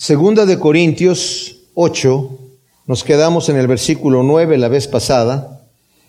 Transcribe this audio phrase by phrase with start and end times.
[0.00, 2.38] Segunda de Corintios 8,
[2.86, 5.60] nos quedamos en el versículo 9 la vez pasada.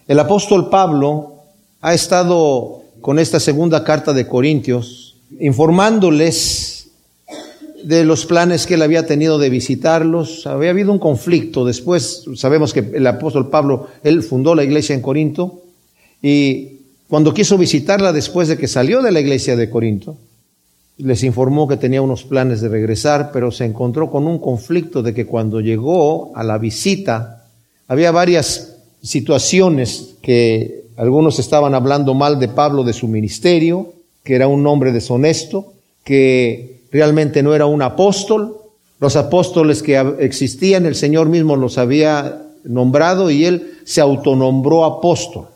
[0.07, 1.33] El apóstol Pablo
[1.81, 6.87] ha estado con esta segunda carta de Corintios informándoles
[7.83, 10.47] de los planes que él había tenido de visitarlos.
[10.47, 11.65] Había habido un conflicto.
[11.65, 15.63] Después sabemos que el apóstol Pablo, él fundó la iglesia en Corinto
[16.21, 16.77] y
[17.09, 20.15] cuando quiso visitarla después de que salió de la iglesia de Corinto,
[21.01, 25.13] les informó que tenía unos planes de regresar, pero se encontró con un conflicto de
[25.13, 27.45] que cuando llegó a la visita
[27.87, 33.93] había varias situaciones que algunos estaban hablando mal de Pablo de su ministerio,
[34.23, 38.57] que era un hombre deshonesto, que realmente no era un apóstol.
[38.99, 45.47] Los apóstoles que existían, el Señor mismo los había nombrado y él se autonombró apóstol.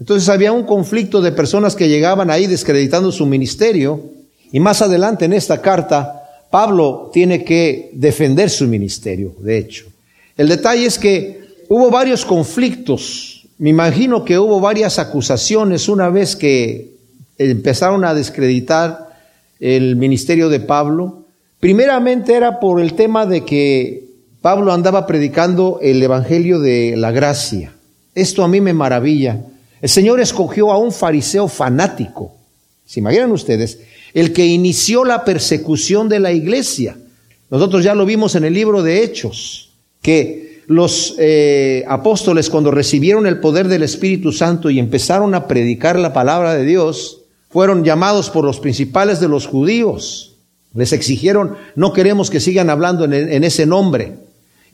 [0.00, 4.17] Entonces había un conflicto de personas que llegaban ahí descreditando su ministerio
[4.52, 9.86] y más adelante en esta carta, Pablo tiene que defender su ministerio, de hecho.
[10.36, 16.36] El detalle es que hubo varios conflictos, me imagino que hubo varias acusaciones una vez
[16.36, 16.92] que
[17.38, 19.08] empezaron a descreditar
[19.58, 21.24] el ministerio de Pablo.
[21.58, 24.04] Primeramente era por el tema de que
[24.40, 27.72] Pablo andaba predicando el Evangelio de la gracia.
[28.14, 29.40] Esto a mí me maravilla.
[29.80, 32.34] El Señor escogió a un fariseo fanático.
[32.86, 33.80] ¿Se imaginan ustedes?
[34.14, 36.96] El que inició la persecución de la iglesia.
[37.50, 39.70] Nosotros ya lo vimos en el libro de Hechos,
[40.02, 45.98] que los eh, apóstoles cuando recibieron el poder del Espíritu Santo y empezaron a predicar
[45.98, 50.34] la palabra de Dios, fueron llamados por los principales de los judíos.
[50.74, 54.18] Les exigieron, no queremos que sigan hablando en, ese nombre.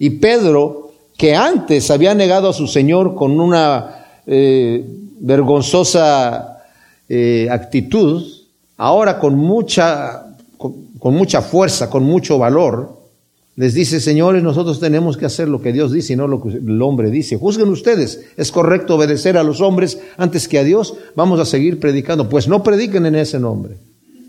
[0.00, 4.84] Y Pedro, que antes había negado a su Señor con una eh,
[5.20, 6.58] vergonzosa
[7.08, 8.24] eh, actitud,
[8.76, 10.26] ahora con mucha,
[10.58, 13.02] con, mucha fuerza, con mucho valor,
[13.56, 16.48] les dice, señores, nosotros tenemos que hacer lo que Dios dice y no lo que
[16.48, 17.36] el hombre dice.
[17.36, 20.94] Juzguen ustedes, es correcto obedecer a los hombres antes que a Dios.
[21.14, 22.28] Vamos a seguir predicando.
[22.28, 23.76] Pues no prediquen en ese nombre.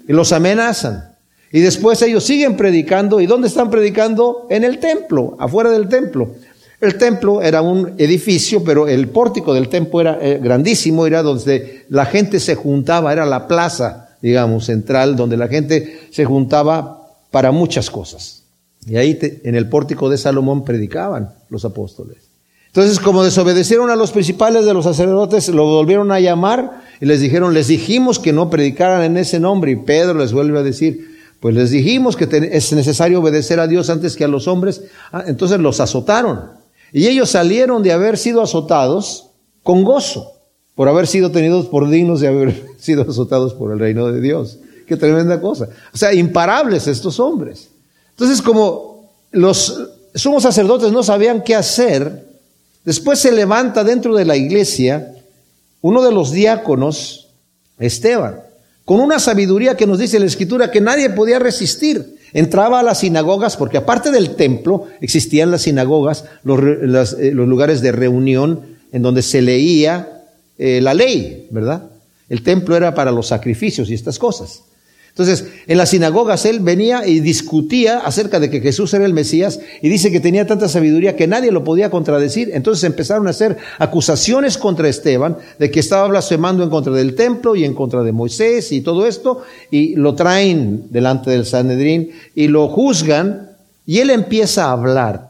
[0.07, 1.15] Y los amenazan.
[1.51, 3.19] Y después ellos siguen predicando.
[3.19, 4.45] ¿Y dónde están predicando?
[4.51, 6.35] En el templo, afuera del templo.
[6.79, 11.85] El templo era un edificio, pero el pórtico del templo era eh, grandísimo, era donde
[11.89, 17.51] la gente se juntaba, era la plaza digamos, central, donde la gente se juntaba para
[17.51, 18.41] muchas cosas.
[18.87, 22.17] Y ahí en el pórtico de Salomón predicaban los apóstoles.
[22.65, 27.21] Entonces, como desobedecieron a los principales de los sacerdotes, lo volvieron a llamar y les
[27.21, 29.71] dijeron, les dijimos que no predicaran en ese nombre.
[29.71, 33.91] Y Pedro les vuelve a decir, pues les dijimos que es necesario obedecer a Dios
[33.91, 34.81] antes que a los hombres.
[35.11, 36.49] Ah, entonces los azotaron.
[36.91, 39.29] Y ellos salieron de haber sido azotados
[39.61, 40.34] con gozo
[40.75, 44.59] por haber sido tenidos por dignos de haber sido azotados por el reino de Dios.
[44.85, 45.69] Qué tremenda cosa.
[45.93, 47.69] O sea, imparables estos hombres.
[48.11, 52.27] Entonces, como los sumos sacerdotes no sabían qué hacer,
[52.83, 55.11] después se levanta dentro de la iglesia
[55.81, 57.27] uno de los diáconos,
[57.79, 58.41] Esteban,
[58.85, 62.17] con una sabiduría que nos dice la escritura que nadie podía resistir.
[62.33, 67.81] Entraba a las sinagogas, porque aparte del templo existían las sinagogas, los, eh, los lugares
[67.81, 68.61] de reunión
[68.91, 70.14] en donde se leía
[70.57, 71.89] eh, la ley, ¿verdad?
[72.29, 74.63] El templo era para los sacrificios y estas cosas.
[75.15, 79.61] Entonces, en las sinagogas él venía y discutía acerca de que Jesús era el Mesías
[79.81, 82.51] y dice que tenía tanta sabiduría que nadie lo podía contradecir.
[82.53, 87.55] Entonces empezaron a hacer acusaciones contra Esteban de que estaba blasfemando en contra del templo
[87.55, 92.49] y en contra de Moisés y todo esto y lo traen delante del Sanedrín y
[92.49, 93.51] lo juzgan
[93.85, 95.24] y él empieza a hablar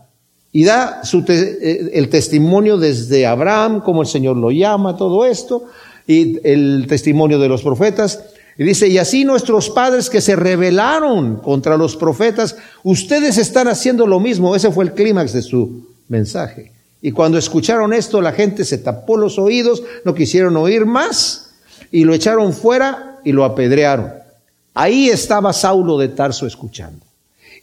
[0.55, 5.65] y da eh, el testimonio desde Abraham, como el Señor lo llama, todo esto,
[6.07, 8.23] y el testimonio de los profetas.
[8.57, 14.07] Y dice, y así nuestros padres que se rebelaron contra los profetas, ustedes están haciendo
[14.07, 14.55] lo mismo.
[14.55, 16.71] Ese fue el clímax de su mensaje.
[17.01, 21.49] Y cuando escucharon esto, la gente se tapó los oídos, no quisieron oír más,
[21.91, 24.09] y lo echaron fuera y lo apedrearon.
[24.73, 27.05] Ahí estaba Saulo de Tarso escuchando.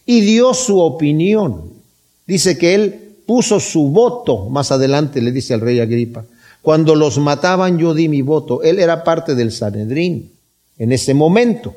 [0.05, 1.81] Y dio su opinión.
[2.27, 6.25] Dice que él puso su voto, más adelante le dice al rey Agripa,
[6.63, 8.63] cuando los mataban yo di mi voto.
[8.63, 10.33] Él era parte del Sanedrín
[10.79, 11.75] en ese momento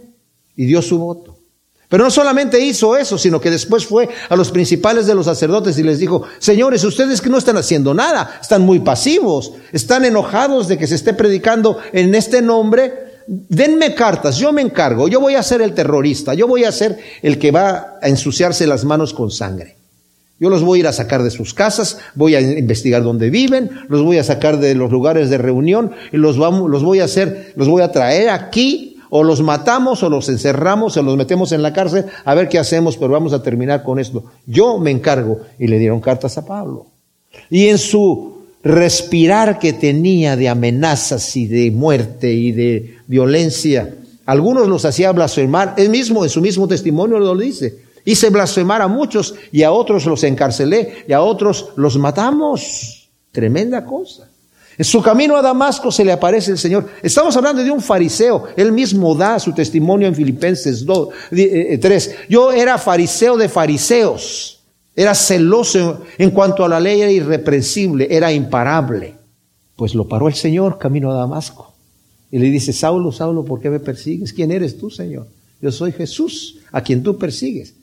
[0.55, 1.35] y dio su voto.
[1.89, 5.77] Pero no solamente hizo eso, sino que después fue a los principales de los sacerdotes
[5.77, 10.67] y les dijo, señores, ustedes que no están haciendo nada, están muy pasivos, están enojados
[10.67, 12.91] de que se esté predicando en este nombre,
[13.27, 16.97] denme cartas, yo me encargo, yo voy a ser el terrorista, yo voy a ser
[17.21, 19.74] el que va a ensuciarse las manos con sangre.
[20.39, 23.69] Yo los voy a ir a sacar de sus casas, voy a investigar dónde viven,
[23.87, 27.05] los voy a sacar de los lugares de reunión y los, vamos, los voy a
[27.05, 31.53] hacer, los voy a traer aquí o los matamos o los encerramos o los metemos
[31.53, 34.25] en la cárcel, a ver qué hacemos, pero vamos a terminar con esto.
[34.45, 35.39] Yo me encargo.
[35.57, 36.87] Y le dieron cartas a Pablo.
[37.49, 43.93] Y en su respirar que tenía de amenazas y de muerte y de violencia,
[44.25, 45.75] algunos los hacía blasfemar.
[45.77, 47.84] Él mismo, en su mismo testimonio lo dice.
[48.05, 53.09] Hice blasfemar a muchos y a otros los encarcelé y a otros los matamos.
[53.31, 54.29] Tremenda cosa.
[54.77, 56.87] En su camino a Damasco se le aparece el Señor.
[57.01, 58.47] Estamos hablando de un fariseo.
[58.55, 61.39] Él mismo da su testimonio en Filipenses 2, 3.
[61.39, 64.59] Eh, eh, Yo era fariseo de fariseos.
[64.95, 69.15] Era celoso en cuanto a la ley, era irreprensible, era imparable.
[69.75, 71.73] Pues lo paró el Señor camino a Damasco.
[72.31, 74.31] Y le dice, Saulo, Saulo, ¿por qué me persigues?
[74.31, 75.27] ¿Quién eres tú, Señor?
[75.61, 77.73] Yo soy Jesús, a quien tú persigues.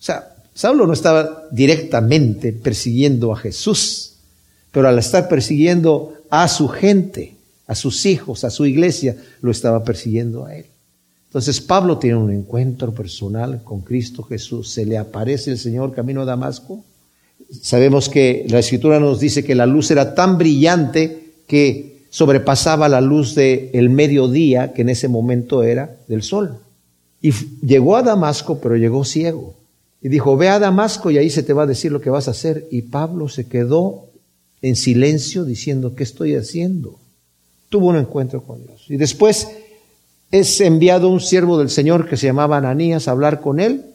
[0.00, 4.14] O sea, Saulo no estaba directamente persiguiendo a Jesús,
[4.72, 7.36] pero al estar persiguiendo a su gente,
[7.66, 10.66] a sus hijos, a su iglesia, lo estaba persiguiendo a él.
[11.26, 14.70] Entonces Pablo tiene un encuentro personal con Cristo Jesús.
[14.70, 16.82] Se le aparece el Señor camino a Damasco.
[17.62, 23.00] Sabemos que la escritura nos dice que la luz era tan brillante que sobrepasaba la
[23.00, 26.58] luz del el mediodía, que en ese momento era del sol.
[27.22, 27.32] Y
[27.64, 29.59] llegó a Damasco, pero llegó ciego.
[30.02, 32.28] Y dijo, ve a Damasco y ahí se te va a decir lo que vas
[32.28, 32.66] a hacer.
[32.70, 34.08] Y Pablo se quedó
[34.62, 36.98] en silencio diciendo, ¿qué estoy haciendo?
[37.68, 38.86] Tuvo un encuentro con Dios.
[38.88, 39.48] Y después
[40.30, 43.86] es enviado un siervo del Señor que se llamaba Ananías a hablar con él,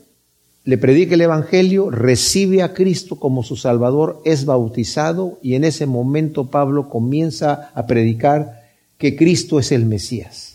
[0.63, 5.85] le predica el Evangelio, recibe a Cristo como su Salvador, es bautizado y en ese
[5.85, 8.63] momento Pablo comienza a predicar
[8.97, 10.54] que Cristo es el Mesías.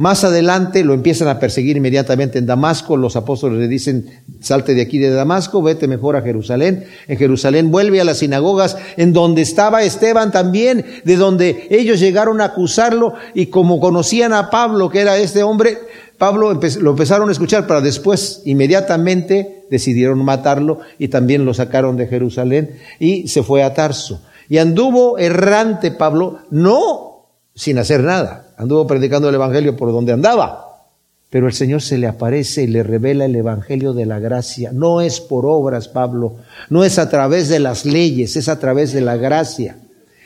[0.00, 2.96] Más adelante lo empiezan a perseguir inmediatamente en Damasco.
[2.96, 6.86] Los apóstoles le dicen, salte de aquí de Damasco, vete mejor a Jerusalén.
[7.06, 12.40] En Jerusalén vuelve a las sinagogas en donde estaba Esteban también, de donde ellos llegaron
[12.40, 15.76] a acusarlo y como conocían a Pablo, que era este hombre,
[16.16, 22.06] Pablo lo empezaron a escuchar, pero después inmediatamente decidieron matarlo y también lo sacaron de
[22.06, 24.22] Jerusalén y se fue a Tarso.
[24.48, 30.84] Y anduvo errante Pablo, no sin hacer nada anduvo predicando el Evangelio por donde andaba.
[31.30, 34.70] Pero el Señor se le aparece y le revela el Evangelio de la gracia.
[34.70, 36.36] No es por obras, Pablo,
[36.68, 39.78] no es a través de las leyes, es a través de la gracia.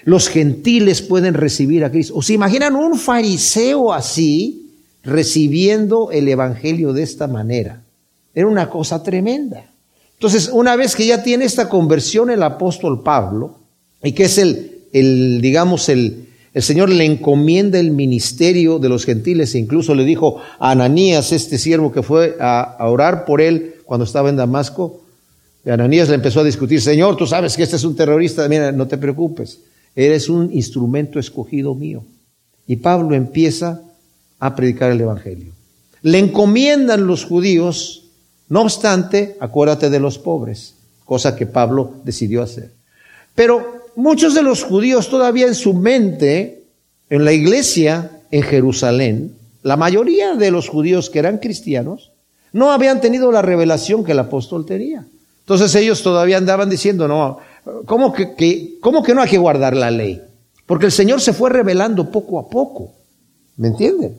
[0.03, 2.15] Los gentiles pueden recibir a Cristo.
[2.17, 4.73] ¿O se imaginan un fariseo así
[5.05, 7.83] recibiendo el Evangelio de esta manera?
[8.35, 9.65] Era una cosa tremenda.
[10.15, 13.59] Entonces, una vez que ya tiene esta conversión el apóstol Pablo,
[14.03, 19.05] y que es el, el digamos, el, el Señor le encomienda el ministerio de los
[19.05, 23.75] gentiles e incluso le dijo a Ananías, este siervo que fue a, orar por él
[23.85, 25.03] cuando estaba en Damasco,
[25.67, 28.71] y Ananías le empezó a discutir, Señor, tú sabes que este es un terrorista, mira,
[28.71, 29.61] no te preocupes,
[29.97, 32.05] eres un instrumento escogido mío.
[32.67, 33.83] Y Pablo empieza
[34.39, 35.53] a predicar el Evangelio.
[36.03, 38.05] Le encomiendan los judíos,
[38.49, 40.75] no obstante, acuérdate de los pobres,
[41.05, 42.71] cosa que Pablo decidió hacer.
[43.35, 46.65] Pero muchos de los judíos todavía en su mente,
[47.11, 52.13] en la iglesia en Jerusalén, la mayoría de los judíos que eran cristianos,
[52.53, 55.07] no habían tenido la revelación que el apóstol tenía.
[55.41, 57.39] Entonces ellos todavía andaban diciendo, no,
[57.87, 60.21] ¿cómo que, ¿cómo que no hay que guardar la ley?
[60.67, 62.93] Porque el Señor se fue revelando poco a poco.
[63.57, 64.15] ¿Me entienden?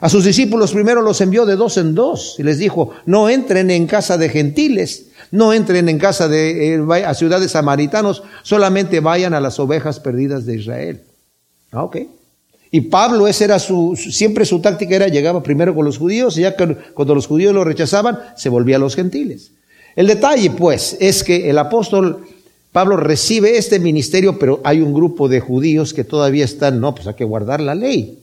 [0.00, 3.70] A sus discípulos primero los envió de dos en dos y les dijo, no entren
[3.70, 9.34] en casa de gentiles, no entren en casa de eh, a ciudades samaritanos, solamente vayan
[9.34, 11.02] a las ovejas perdidas de Israel.
[11.72, 11.96] Ah, ok.
[12.70, 16.40] Y Pablo, esa era su, siempre su táctica era, llegaba primero con los judíos y
[16.40, 16.56] ya
[16.94, 19.52] cuando los judíos lo rechazaban, se volvía a los gentiles.
[19.94, 22.26] El detalle, pues, es que el apóstol
[22.72, 27.06] Pablo recibe este ministerio, pero hay un grupo de judíos que todavía están, no, pues
[27.06, 28.18] hay que guardar la ley.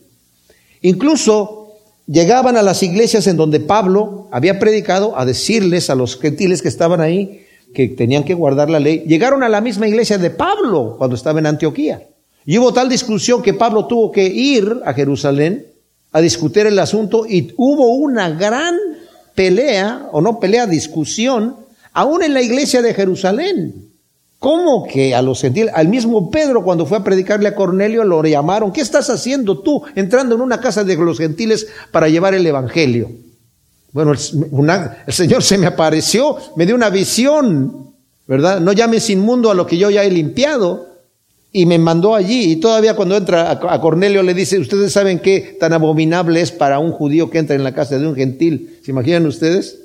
[0.81, 1.60] Incluso
[2.07, 6.67] llegaban a las iglesias en donde Pablo había predicado a decirles a los gentiles que
[6.67, 9.03] estaban ahí que tenían que guardar la ley.
[9.07, 12.07] Llegaron a la misma iglesia de Pablo cuando estaba en Antioquía.
[12.45, 15.67] Y hubo tal discusión que Pablo tuvo que ir a Jerusalén
[16.11, 18.75] a discutir el asunto y hubo una gran
[19.35, 21.55] pelea, o no pelea, discusión,
[21.93, 23.90] aún en la iglesia de Jerusalén.
[24.41, 25.71] ¿Cómo que a los gentiles?
[25.75, 28.73] Al mismo Pedro cuando fue a predicarle a Cornelio lo llamaron.
[28.73, 33.11] ¿Qué estás haciendo tú entrando en una casa de los gentiles para llevar el Evangelio?
[33.91, 37.93] Bueno, el, Señor se me apareció, me dio una visión,
[38.25, 38.59] ¿verdad?
[38.59, 40.87] No llames inmundo a lo que yo ya he limpiado.
[41.51, 42.53] Y me mandó allí.
[42.53, 46.51] Y todavía cuando entra a, a Cornelio le dice, ustedes saben qué tan abominable es
[46.51, 48.79] para un judío que entra en la casa de un gentil.
[48.83, 49.77] ¿Se imaginan ustedes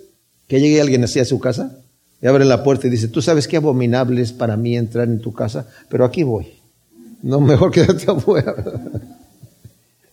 [0.49, 1.77] que llegue alguien así a su casa?
[2.29, 5.33] Abre la puerta y dice, tú sabes qué abominable es para mí entrar en tu
[5.33, 6.47] casa, pero aquí voy.
[7.23, 8.55] No, mejor quédate afuera.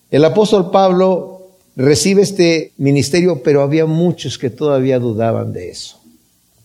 [0.09, 5.99] El apóstol Pablo recibe este ministerio, pero había muchos que todavía dudaban de eso.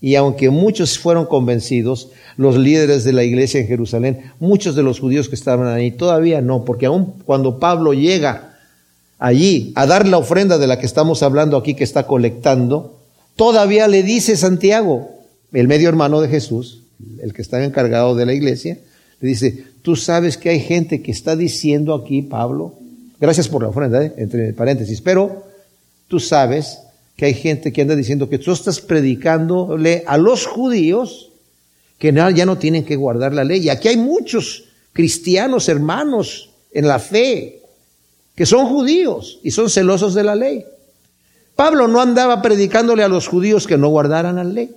[0.00, 5.00] Y aunque muchos fueron convencidos, los líderes de la iglesia en Jerusalén, muchos de los
[5.00, 8.58] judíos que estaban ahí, todavía no, porque aun cuando Pablo llega
[9.18, 12.98] allí a dar la ofrenda de la que estamos hablando aquí, que está colectando,
[13.34, 15.17] todavía le dice Santiago,
[15.52, 16.82] el medio hermano de Jesús,
[17.20, 18.78] el que está encargado de la iglesia,
[19.20, 22.74] le dice, tú sabes que hay gente que está diciendo aquí, Pablo,
[23.20, 24.14] gracias por la ofrenda, ¿eh?
[24.16, 25.44] entre paréntesis, pero
[26.06, 26.78] tú sabes
[27.16, 31.30] que hay gente que anda diciendo que tú estás predicándole a los judíos
[31.98, 33.60] que ya no tienen que guardar la ley.
[33.60, 37.62] Y aquí hay muchos cristianos, hermanos, en la fe,
[38.36, 40.64] que son judíos y son celosos de la ley.
[41.56, 44.70] Pablo no andaba predicándole a los judíos que no guardaran la ley,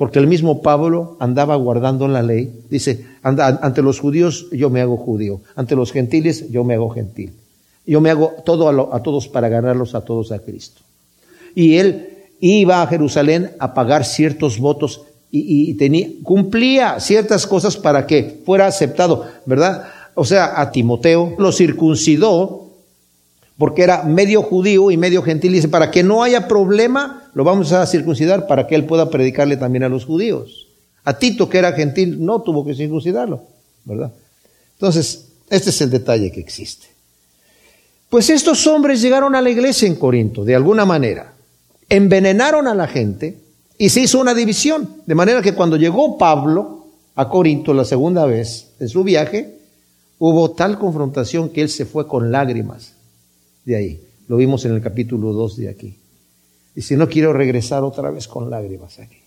[0.00, 2.62] porque el mismo Pablo andaba guardando la ley.
[2.70, 7.34] Dice, ante los judíos yo me hago judío, ante los gentiles yo me hago gentil.
[7.84, 10.80] Yo me hago todo a, todos para ganarlos a todos a Cristo
[11.54, 12.08] y él
[12.40, 18.68] iba a Jerusalén a pagar ciertos votos y, tenía, cumplía ciertas cosas para que fuera
[18.68, 19.84] aceptado, ¿verdad?
[20.14, 22.70] O sea, a Timoteo lo circuncidó
[23.58, 25.52] porque era medio judío y medio gentil.
[25.52, 29.56] Dice, para que no haya problema, lo vamos a circuncidar para que él pueda predicarle
[29.56, 30.66] también a los judíos.
[31.04, 33.42] A Tito, que era gentil, no tuvo que circuncidarlo,
[33.84, 34.12] ¿verdad?
[34.74, 36.86] Entonces, este es el detalle que existe.
[38.08, 41.34] Pues estos hombres llegaron a la iglesia en Corinto, de alguna manera
[41.90, 43.36] envenenaron a la gente
[43.76, 44.88] y se hizo una división.
[45.04, 49.58] De manera que cuando llegó Pablo a Corinto la segunda vez en su viaje,
[50.18, 52.94] hubo tal confrontación que él se fue con lágrimas
[53.64, 54.00] de ahí.
[54.28, 55.96] Lo vimos en el capítulo 2 de aquí.
[56.74, 59.18] Y si no quiero regresar otra vez con lágrimas aquí.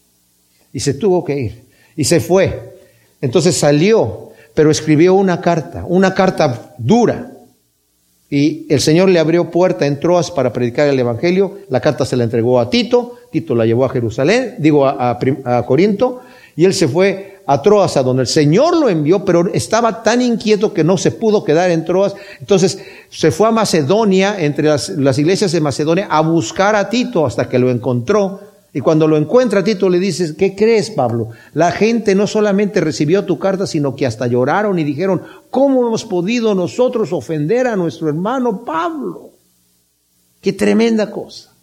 [0.72, 1.64] Y se tuvo que ir.
[1.96, 2.74] Y se fue.
[3.22, 7.34] Entonces salió, pero escribió una carta, una carta dura,
[8.34, 11.60] y el Señor le abrió puerta en Troas para predicar el Evangelio.
[11.70, 13.20] La carta se la entregó a Tito.
[13.32, 16.22] Tito la llevó a Jerusalén, digo a, a, Corinto.
[16.56, 20.22] Y él se fue a Troas, a donde el Señor lo envió, pero estaba tan
[20.22, 22.16] inquieto que no se pudo quedar en Troas.
[22.40, 27.50] Entonces se fue a Macedonia, entre las, iglesias de Macedonia, a buscar a Tito hasta
[27.50, 28.40] que lo encontró
[28.76, 31.30] y cuando lo encuentra Tito le dices, ¿qué crees Pablo?
[31.54, 35.22] La gente no solamente recibió tu carta, sino que hasta lloraron y dijeron,
[35.52, 39.30] ¿cómo hemos podido nosotros ofender a nuestro hermano Pablo?
[40.42, 41.54] Qué tremenda cosa.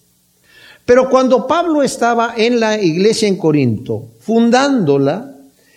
[0.85, 5.30] Pero cuando Pablo estaba en la iglesia en Corinto, fundándola,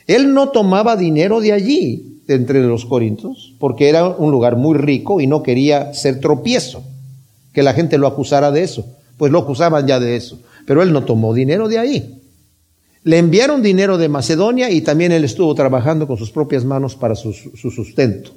[0.07, 4.77] él no tomaba dinero de allí, de entre los corintos, porque era un lugar muy
[4.77, 6.83] rico y no quería ser tropiezo,
[7.53, 8.85] que la gente lo acusara de eso,
[9.17, 12.19] pues lo acusaban ya de eso pero él no tomó dinero de ahí.
[13.03, 17.15] Le enviaron dinero de Macedonia y también él estuvo trabajando con sus propias manos para
[17.15, 18.31] su, sustento.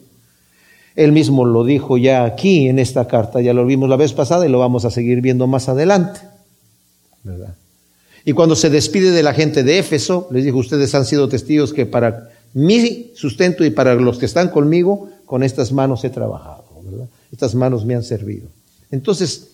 [0.96, 4.46] Él mismo lo dijo ya aquí en esta carta, ya lo vimos la vez pasada
[4.46, 6.20] y lo vamos a seguir viendo más adelante.
[8.26, 11.72] Y cuando se despide de la gente de Éfeso, les dijo, ustedes han sido testigos
[11.72, 16.64] que para mi sustento y para los que están conmigo, con estas manos he trabajado.
[17.30, 18.48] Estas manos me han servido.
[18.90, 19.52] Entonces,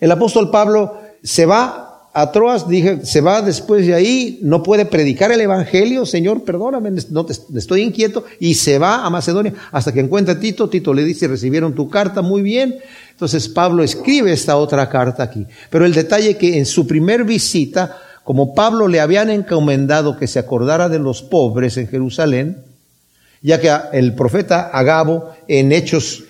[0.00, 1.83] el apóstol Pablo se va
[2.16, 6.92] a Troas, dije, se va después de ahí, no puede predicar el Evangelio, Señor, perdóname,
[7.10, 11.02] no estoy inquieto, y se va a Macedonia hasta que encuentra a Tito, Tito le
[11.02, 12.76] dice, recibieron tu carta, muy bien,
[13.10, 17.98] entonces Pablo escribe esta otra carta aquí, pero el detalle que en su primer visita,
[18.22, 22.62] como Pablo le habían encomendado que se acordara de los pobres en Jerusalén,
[23.42, 26.22] ya que el profeta Agabo en Hechos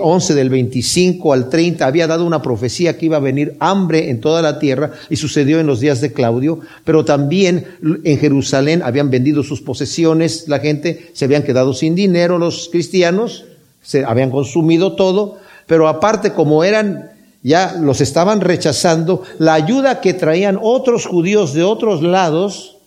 [0.00, 4.10] 11 eh, del 25 al 30 había dado una profecía que iba a venir hambre
[4.10, 7.64] en toda la tierra y sucedió en los días de Claudio, pero también
[8.02, 13.44] en Jerusalén habían vendido sus posesiones, la gente se habían quedado sin dinero, los cristianos
[13.80, 17.12] se habían consumido todo, pero aparte como eran
[17.44, 22.78] ya los estaban rechazando, la ayuda que traían otros judíos de otros lados,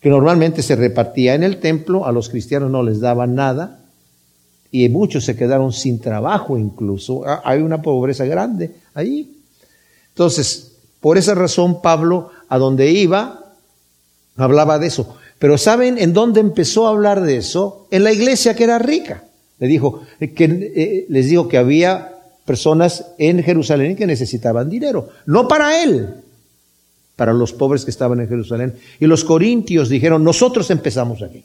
[0.00, 3.83] que normalmente se repartía en el templo, a los cristianos no les daban nada,
[4.76, 7.22] y muchos se quedaron sin trabajo incluso.
[7.24, 9.36] Ah, hay una pobreza grande ahí.
[10.08, 13.52] Entonces, por esa razón Pablo, a donde iba,
[14.34, 15.16] hablaba de eso.
[15.38, 17.86] Pero ¿saben en dónde empezó a hablar de eso?
[17.92, 19.22] En la iglesia que era rica.
[19.60, 22.12] Le dijo, eh, que, eh, les dijo que había
[22.44, 25.10] personas en Jerusalén que necesitaban dinero.
[25.24, 26.16] No para él,
[27.14, 28.74] para los pobres que estaban en Jerusalén.
[28.98, 31.44] Y los corintios dijeron, nosotros empezamos aquí,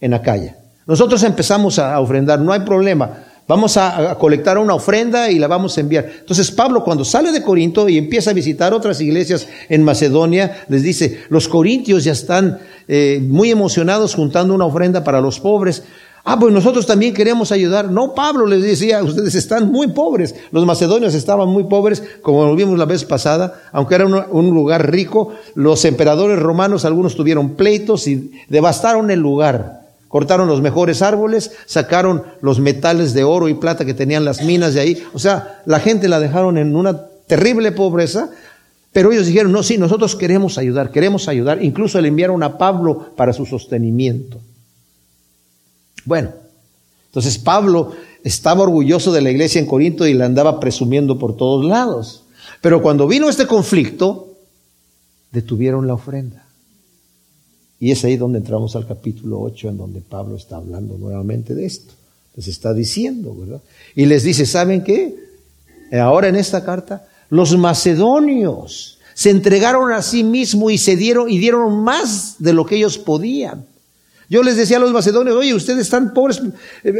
[0.00, 0.56] en Acaya.
[0.88, 3.10] Nosotros empezamos a ofrendar, no hay problema.
[3.46, 6.06] Vamos a, colectar una ofrenda y la vamos a enviar.
[6.20, 10.82] Entonces Pablo cuando sale de Corinto y empieza a visitar otras iglesias en Macedonia, les
[10.82, 15.82] dice, los corintios ya están eh, muy emocionados juntando una ofrenda para los pobres.
[16.24, 17.90] Ah, pues nosotros también queremos ayudar.
[17.90, 20.34] No, Pablo les decía, ustedes están muy pobres.
[20.52, 24.90] Los macedonios estaban muy pobres, como lo vimos la vez pasada, aunque era un, lugar
[24.90, 25.34] rico.
[25.54, 29.77] Los emperadores romanos, algunos tuvieron pleitos y devastaron el lugar.
[30.08, 34.74] Cortaron los mejores árboles, sacaron los metales de oro y plata que tenían las minas
[34.74, 35.02] de ahí.
[35.12, 38.30] O sea, la gente la dejaron en una terrible pobreza,
[38.92, 41.62] pero ellos dijeron, no, sí, nosotros queremos ayudar, queremos ayudar.
[41.62, 44.38] Incluso le enviaron a Pablo para su sostenimiento.
[46.06, 46.30] Bueno,
[47.06, 47.92] entonces Pablo
[48.24, 52.24] estaba orgulloso de la iglesia en Corinto y la andaba presumiendo por todos lados.
[52.62, 54.28] Pero cuando vino este conflicto,
[55.32, 56.47] detuvieron la ofrenda.
[57.80, 61.66] Y es ahí donde entramos al capítulo 8, en donde Pablo está hablando nuevamente de
[61.66, 61.94] esto.
[62.34, 63.60] Les está diciendo, ¿verdad?
[63.94, 65.14] Y les dice, ¿saben qué?
[65.92, 71.38] Ahora en esta carta, los macedonios se entregaron a sí mismos y se dieron y
[71.38, 73.66] dieron más de lo que ellos podían.
[74.30, 76.42] Yo les decía a los macedonios, oye, ustedes están pobres,
[76.84, 76.92] eh,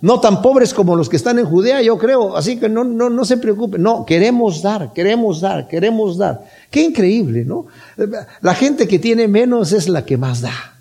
[0.00, 3.08] no tan pobres como los que están en Judea, yo creo, así que no, no,
[3.08, 3.80] no se preocupen.
[3.80, 6.44] No, queremos dar, queremos dar, queremos dar.
[6.70, 7.66] Qué increíble, ¿no?
[8.40, 10.76] La gente que tiene menos es la que más da,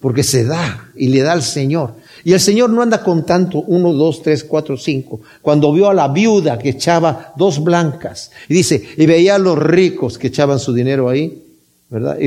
[0.00, 1.94] porque se da y le da al Señor.
[2.24, 5.20] Y el Señor no anda con tanto, uno, dos, tres, cuatro, cinco.
[5.40, 9.56] Cuando vio a la viuda que echaba dos blancas, y dice, y veía a los
[9.56, 11.51] ricos que echaban su dinero ahí,
[11.92, 12.18] ¿verdad?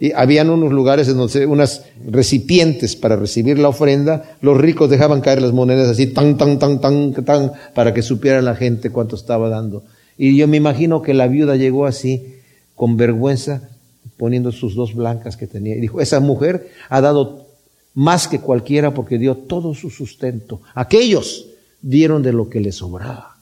[0.00, 5.20] Y, habían unos lugares en donde unas recipientes para recibir la ofrenda, los ricos dejaban
[5.20, 9.16] caer las monedas así, tan, tan, tan, tan, tan, para que supiera la gente cuánto
[9.16, 9.84] estaba dando.
[10.16, 12.36] Y yo me imagino que la viuda llegó así,
[12.74, 13.68] con vergüenza,
[14.16, 15.76] poniendo sus dos blancas que tenía.
[15.76, 17.46] Y dijo, esa mujer ha dado
[17.92, 20.62] más que cualquiera porque dio todo su sustento.
[20.74, 21.46] Aquellos
[21.82, 23.36] dieron de lo que les sobraba.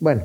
[0.00, 0.24] Bueno,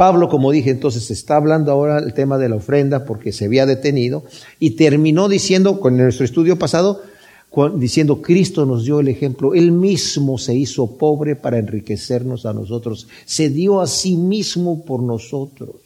[0.00, 3.66] Pablo, como dije, entonces está hablando ahora el tema de la ofrenda porque se había
[3.66, 4.24] detenido
[4.58, 7.02] y terminó diciendo, con nuestro estudio pasado,
[7.74, 13.08] diciendo, Cristo nos dio el ejemplo, Él mismo se hizo pobre para enriquecernos a nosotros,
[13.26, 15.76] se dio a sí mismo por nosotros,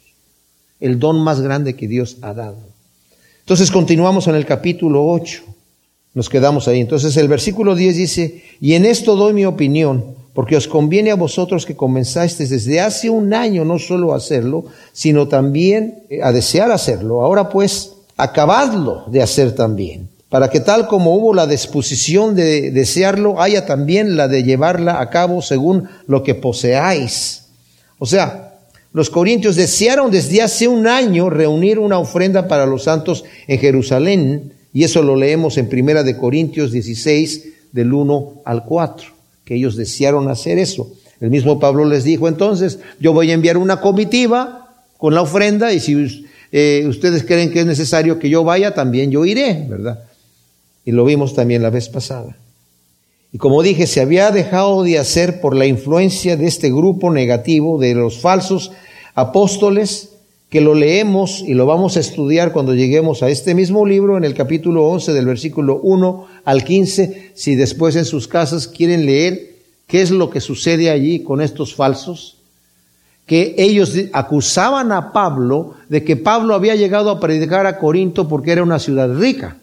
[0.79, 2.59] el don más grande que Dios ha dado.
[3.41, 5.43] Entonces continuamos en el capítulo 8,
[6.13, 6.79] nos quedamos ahí.
[6.79, 11.15] Entonces el versículo 10 dice, y en esto doy mi opinión porque os conviene a
[11.15, 16.33] vosotros que comenzasteis desde hace un año no solo a hacerlo, sino también eh, a
[16.33, 17.21] desear hacerlo.
[17.21, 23.41] Ahora pues, acabadlo de hacer también, para que tal como hubo la disposición de desearlo,
[23.41, 27.43] haya también la de llevarla a cabo según lo que poseáis.
[27.97, 28.59] O sea,
[28.91, 34.51] los corintios desearon desde hace un año reunir una ofrenda para los santos en Jerusalén,
[34.73, 39.14] y eso lo leemos en Primera de Corintios 16, del 1 al 4
[39.45, 40.91] que ellos desearon hacer eso.
[41.21, 45.71] El mismo Pablo les dijo entonces, yo voy a enviar una comitiva con la ofrenda
[45.71, 50.03] y si eh, ustedes creen que es necesario que yo vaya, también yo iré, ¿verdad?
[50.83, 52.35] Y lo vimos también la vez pasada.
[53.31, 57.77] Y como dije, se había dejado de hacer por la influencia de este grupo negativo,
[57.79, 58.71] de los falsos
[59.13, 60.14] apóstoles,
[60.55, 64.23] que lo leemos y lo vamos a estudiar cuando lleguemos a este mismo libro en
[64.23, 69.57] el capítulo 11 del versículo 1 al 15, si después en sus casas quieren leer
[69.85, 72.37] qué es lo que sucede allí con estos falsos,
[73.25, 78.53] que ellos acusaban a Pablo de que Pablo había llegado a predicar a Corinto porque
[78.53, 79.57] era una ciudad rica.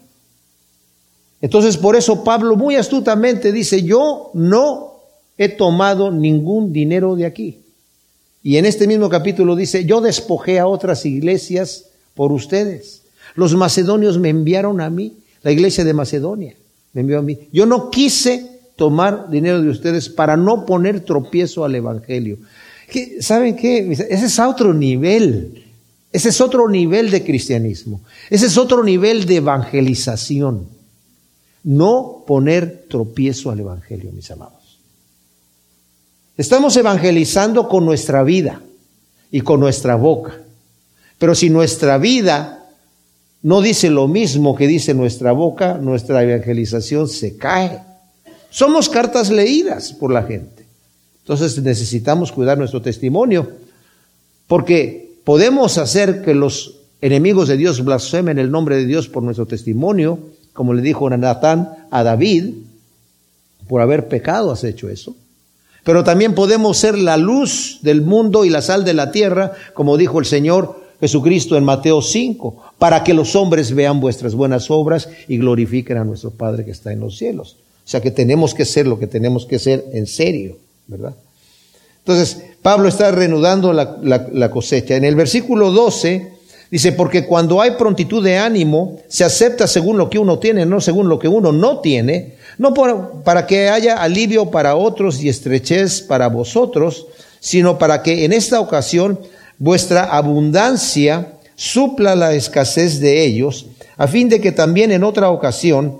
[1.41, 4.93] Entonces por eso Pablo muy astutamente dice, yo no
[5.39, 7.62] he tomado ningún dinero de aquí.
[8.43, 13.03] Y en este mismo capítulo dice, yo despojé a otras iglesias por ustedes.
[13.35, 16.55] Los macedonios me enviaron a mí, la iglesia de Macedonia
[16.93, 17.37] me envió a mí.
[17.51, 22.37] Yo no quise tomar dinero de ustedes para no poner tropiezo al Evangelio.
[23.19, 23.91] ¿Saben qué?
[23.91, 25.63] Ese es otro nivel.
[26.11, 28.01] Ese es otro nivel de cristianismo.
[28.29, 30.67] Ese es otro nivel de evangelización.
[31.63, 34.62] No poner tropiezo al Evangelio, mis amados.
[36.35, 38.59] Estamos evangelizando con nuestra vida
[39.29, 40.33] y con nuestra boca.
[41.19, 42.65] Pero si nuestra vida
[43.43, 47.81] no dice lo mismo que dice nuestra boca, nuestra evangelización se cae.
[48.49, 50.65] Somos cartas leídas por la gente.
[51.21, 53.51] Entonces necesitamos cuidar nuestro testimonio,
[54.47, 59.45] porque podemos hacer que los enemigos de Dios blasfemen el nombre de Dios por nuestro
[59.45, 60.19] testimonio,
[60.51, 62.55] como le dijo Natán a David,
[63.67, 65.15] por haber pecado has hecho eso.
[65.83, 69.97] Pero también podemos ser la luz del mundo y la sal de la tierra, como
[69.97, 75.09] dijo el Señor Jesucristo en Mateo 5, para que los hombres vean vuestras buenas obras
[75.27, 77.57] y glorifiquen a nuestro Padre que está en los cielos.
[77.85, 81.13] O sea que tenemos que ser lo que tenemos que ser en serio, ¿verdad?
[81.99, 84.95] Entonces, Pablo está reanudando la, la, cosecha.
[84.95, 86.31] En el versículo 12
[86.71, 90.81] dice, porque cuando hay prontitud de ánimo, se acepta según lo que uno tiene, no
[90.81, 92.73] según lo que uno no tiene, no
[93.23, 97.07] para que haya alivio para otros y estrechez para vosotros,
[97.39, 99.19] sino para que en esta ocasión
[99.57, 105.99] vuestra abundancia supla la escasez de ellos, a fin de que también en otra ocasión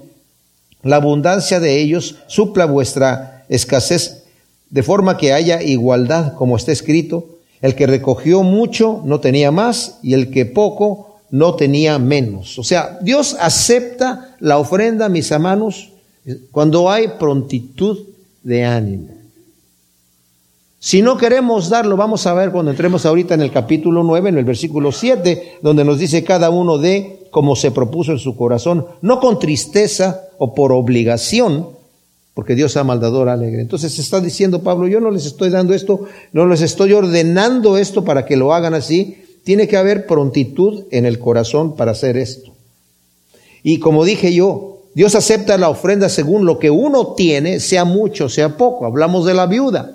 [0.81, 4.23] la abundancia de ellos supla vuestra escasez,
[4.69, 7.29] de forma que haya igualdad, como está escrito,
[7.61, 12.59] el que recogió mucho no tenía más y el que poco no tenía menos.
[12.59, 15.92] O sea, Dios acepta la ofrenda, mis hermanos,
[16.51, 17.99] cuando hay prontitud
[18.43, 19.09] de ánimo.
[20.79, 24.38] Si no queremos darlo, vamos a ver cuando entremos ahorita en el capítulo 9, en
[24.38, 28.86] el versículo 7, donde nos dice cada uno de como se propuso en su corazón,
[29.01, 31.69] no con tristeza o por obligación,
[32.33, 33.62] porque Dios ama al alegre.
[33.62, 38.03] Entonces está diciendo Pablo, yo no les estoy dando esto, no les estoy ordenando esto
[38.03, 42.51] para que lo hagan así, tiene que haber prontitud en el corazón para hacer esto.
[43.63, 48.29] Y como dije yo, Dios acepta la ofrenda según lo que uno tiene, sea mucho,
[48.29, 48.86] sea poco.
[48.86, 49.93] Hablamos de la viuda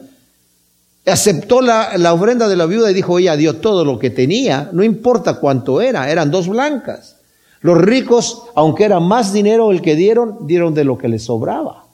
[1.10, 4.82] aceptó la, ofrenda de la viuda y dijo, ella dio todo lo que tenía, no
[4.82, 7.16] importa cuánto era, eran dos blancas.
[7.60, 11.84] Los ricos, aunque era más dinero el que dieron, dieron de lo que les sobraba,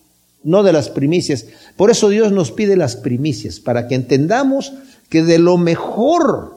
[0.42, 1.46] no de las primicias.
[1.76, 4.72] Por eso Dios nos pide las primicias, para que entendamos
[5.08, 6.56] que de lo mejor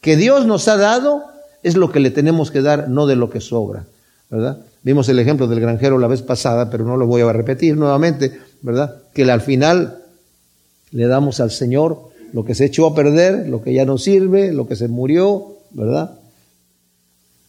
[0.00, 1.24] que Dios nos ha dado
[1.62, 3.84] es lo que le tenemos que dar, no de lo que sobra,
[4.30, 4.58] ¿verdad?
[4.86, 8.38] Vimos el ejemplo del granjero la vez pasada, pero no lo voy a repetir nuevamente,
[8.62, 9.02] ¿verdad?
[9.12, 10.04] Que al final
[10.92, 14.52] le damos al Señor lo que se echó a perder, lo que ya no sirve,
[14.52, 16.20] lo que se murió, ¿verdad?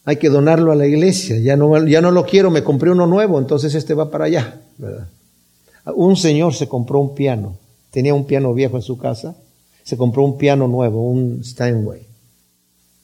[0.04, 1.38] Hay que donarlo a la iglesia.
[1.38, 4.60] Ya no, ya no lo quiero, me compré uno nuevo, entonces este va para allá,
[4.80, 5.08] ¿verdad?
[5.94, 7.56] Un señor se compró un piano,
[7.92, 9.36] tenía un piano viejo en su casa,
[9.84, 12.02] se compró un piano nuevo, un Steinway.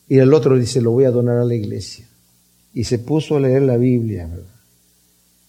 [0.10, 2.08] Y el otro dice, lo voy a donar a la iglesia.
[2.73, 4.45] Y se puso a leer la Biblia, ¿verdad?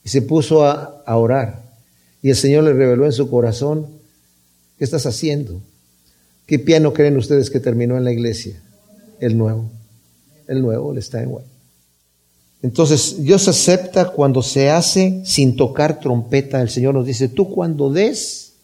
[0.05, 1.63] Y se puso a, orar.
[2.23, 3.87] Y el Señor le reveló en su corazón
[4.79, 5.61] ¿Qué estás haciendo?
[6.47, 8.61] ¿Qué piano creen ustedes que terminó en la iglesia?
[9.21, 9.71] El nuevo.
[10.47, 11.45] El nuevo, el Steinway.
[12.63, 16.61] Entonces, Dios acepta cuando se hace sin tocar trompeta.
[16.61, 18.55] El Señor nos dice, tú cuando des,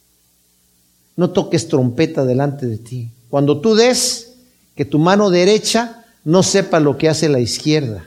[1.16, 3.10] no toques trompeta delante de ti.
[3.28, 4.32] Cuando tú des,
[4.74, 8.04] que tu mano derecha no sepa lo que hace la izquierda.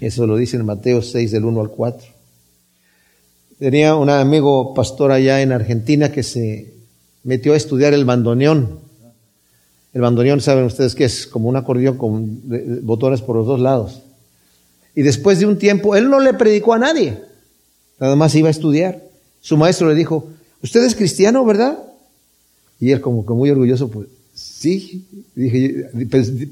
[0.00, 2.08] Eso lo dice en Mateo 6 del 1 al 4.
[3.58, 6.74] Tenía un amigo pastor allá en Argentina que se
[7.24, 8.80] metió a estudiar el bandoneón.
[9.94, 12.42] El bandoneón, saben ustedes que es como un acordeón con
[12.82, 14.02] botones por los dos lados.
[14.94, 17.18] Y después de un tiempo, él no le predicó a nadie,
[17.98, 19.02] nada más iba a estudiar.
[19.40, 20.28] Su maestro le dijo,
[20.62, 21.78] usted es cristiano, ¿verdad?
[22.78, 25.88] Y él como que muy orgulloso, pues sí, dije,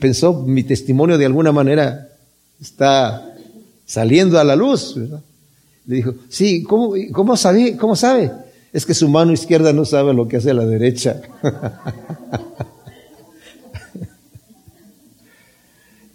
[0.00, 2.08] pensó mi testimonio de alguna manera
[2.60, 3.33] está
[3.86, 5.22] saliendo a la luz, ¿verdad?
[5.86, 8.30] Le dijo, sí, ¿cómo, sabe, ¿cómo sabe?
[8.72, 11.20] Es que su mano izquierda no sabe lo que hace la derecha.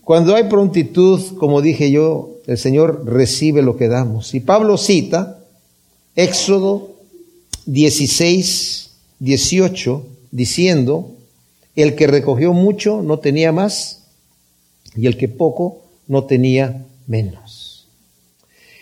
[0.04, 4.34] Cuando hay prontitud, como dije yo, el Señor recibe lo que damos.
[4.34, 5.40] Y Pablo cita
[6.16, 6.96] Éxodo
[7.68, 11.12] 16, 18, diciendo,
[11.76, 14.02] el que recogió mucho no tenía más,
[14.96, 17.49] y el que poco no tenía menos.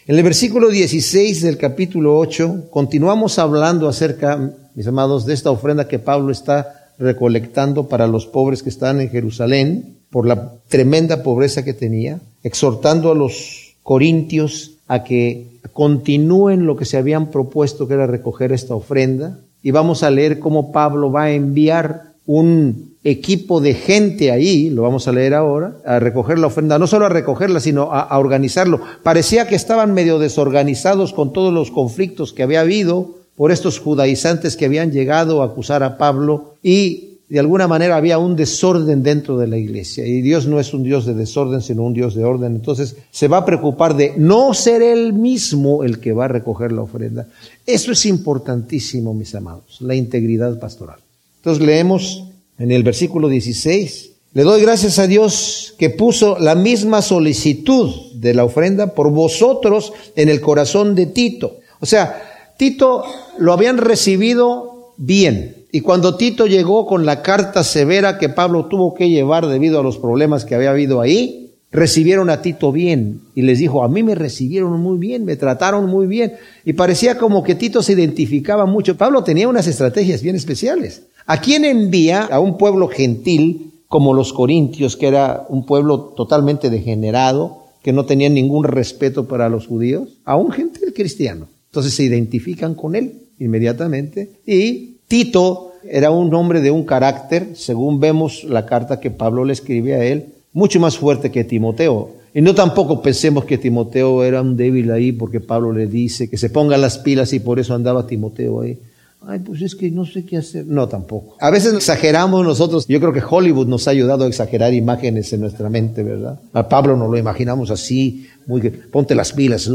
[0.08, 5.89] En el versículo 16 del capítulo 8 continuamos hablando acerca, mis amados, de esta ofrenda
[5.89, 11.65] que Pablo está recolectando para los pobres que están en Jerusalén por la tremenda pobreza
[11.65, 17.96] que tenía, exhortando a los corintios a que continúen lo que se habían propuesto, que
[17.96, 19.41] era recoger esta ofrenda.
[19.62, 24.82] Y vamos a leer cómo Pablo va a enviar un equipo de gente ahí, lo
[24.82, 28.82] vamos a leer ahora, a recoger la ofrenda, no solo a recogerla, sino a, organizarlo.
[29.02, 34.58] Parecía que estaban medio desorganizados con todos los conflictos que había habido por estos judaizantes
[34.58, 39.38] que habían llegado a acusar a Pablo y de alguna manera había un desorden dentro
[39.38, 40.06] de la iglesia.
[40.06, 42.56] Y Dios no es un Dios de desorden, sino un Dios de orden.
[42.56, 46.72] Entonces se va a preocupar de no ser Él mismo el que va a recoger
[46.72, 47.28] la ofrenda.
[47.65, 51.00] Eso es importantísimo, mis amados, la integridad pastoral.
[51.38, 52.27] Entonces leemos
[52.60, 54.12] en el versículo 16.
[54.34, 59.93] Le doy gracias a Dios que puso la misma solicitud de la ofrenda por vosotros
[60.15, 61.58] en el corazón de Tito.
[61.80, 63.04] O sea, Tito
[63.39, 65.65] lo habían recibido bien.
[65.72, 69.84] Y cuando Tito llegó con la carta severa que Pablo tuvo que llevar debido a
[69.84, 74.02] los problemas que había habido ahí, recibieron a Tito bien y les dijo, a mí
[74.02, 76.34] me recibieron muy bien, me trataron muy bien.
[76.65, 78.98] Y parecía como que Tito se identificaba mucho.
[78.98, 81.04] Pablo tenía unas estrategias bien especiales.
[81.30, 82.24] ¿A quién envía?
[82.24, 88.06] A un pueblo gentil como los corintios, que era un pueblo totalmente degenerado, que no
[88.06, 91.48] tenía ningún respeto para los judíos, a un gentil cristiano.
[91.70, 94.40] Entonces se identifican con él inmediatamente.
[94.46, 99.52] Y Tito era un hombre de un carácter, según vemos la carta que Pablo le
[99.52, 102.12] escribe a él, mucho más fuerte que Timoteo.
[102.34, 106.38] Y no tampoco pensemos que Timoteo era un débil ahí porque Pablo le dice que
[106.38, 108.78] se ponga las pilas y por eso andaba Timoteo ahí.
[109.25, 110.65] Ay, pues es que no sé qué hacer.
[110.67, 111.36] No, tampoco.
[111.39, 112.86] A veces exageramos nosotros.
[112.88, 116.39] Yo creo que Hollywood nos ha ayudado a exagerar imágenes en nuestra mente, ¿verdad?
[116.53, 119.69] A Pablo nos lo imaginamos así, muy que, ponte las pilas,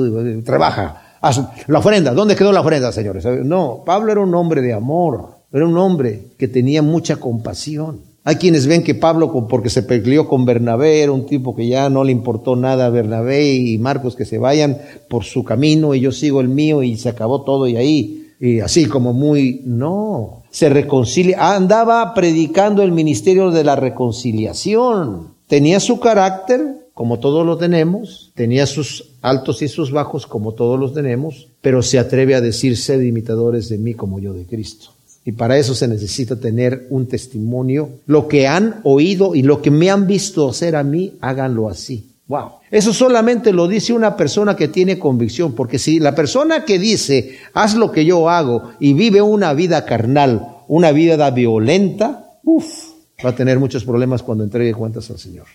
[0.45, 2.15] trabaja, haz la ofrenda.
[2.15, 3.25] ¿Dónde quedó la ofrenda, señores?
[3.45, 8.01] No, Pablo era un hombre de amor, era un hombre que tenía mucha compasión.
[8.25, 11.91] Hay quienes ven que Pablo, porque se peleó con Bernabé, era un tipo que ya
[11.91, 14.79] no le importó nada a Bernabé y Marcos que se vayan
[15.09, 18.22] por su camino y yo sigo el mío y se acabó todo y ahí.
[18.43, 25.29] Y así como muy, no, se reconcilia, andaba predicando el ministerio de la reconciliación.
[25.47, 30.77] Tenía su carácter, como todos lo tenemos, tenía sus altos y sus bajos, como todos
[30.77, 34.89] los tenemos, pero se atreve a decir, sed imitadores de mí como yo de Cristo.
[35.25, 37.91] Y para eso se necesita tener un testimonio.
[38.07, 42.09] Lo que han oído y lo que me han visto hacer a mí, háganlo así.
[42.29, 42.53] Wow.
[42.71, 47.39] Eso solamente lo dice una persona que tiene convicción, porque si la persona que dice,
[47.53, 52.93] haz lo que yo hago y vive una vida carnal, una vida violenta, uff,
[53.25, 55.47] va a tener muchos problemas cuando entregue cuentas al Señor.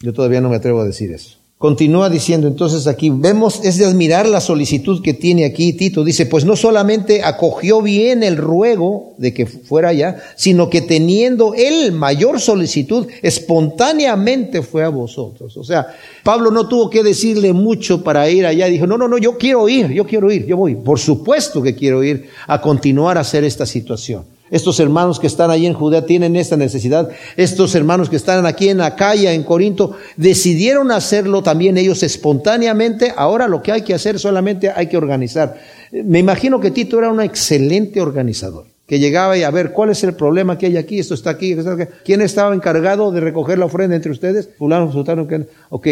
[0.00, 1.38] Yo todavía no me atrevo a decir eso.
[1.64, 6.04] Continúa diciendo entonces aquí, vemos, es de admirar la solicitud que tiene aquí Tito.
[6.04, 11.54] Dice, pues no solamente acogió bien el ruego de que fuera allá, sino que teniendo
[11.54, 15.56] él mayor solicitud, espontáneamente fue a vosotros.
[15.56, 15.86] O sea,
[16.22, 18.66] Pablo no tuvo que decirle mucho para ir allá.
[18.66, 20.74] Dijo, no, no, no, yo quiero ir, yo quiero ir, yo voy.
[20.74, 24.33] Por supuesto que quiero ir a continuar a hacer esta situación.
[24.50, 27.08] Estos hermanos que están allí en Judea tienen esta necesidad.
[27.36, 33.12] Estos hermanos que están aquí en Acaya, en Corinto, decidieron hacerlo también ellos espontáneamente.
[33.16, 35.56] Ahora lo que hay que hacer solamente hay que organizar.
[35.92, 40.04] Me imagino que Tito era un excelente organizador, que llegaba y a ver cuál es
[40.04, 41.56] el problema que hay aquí, esto está aquí,
[42.04, 44.50] ¿quién estaba encargado de recoger la ofrenda entre ustedes?
[44.58, 45.26] Fulano, sultano,
[45.70, 45.86] ok,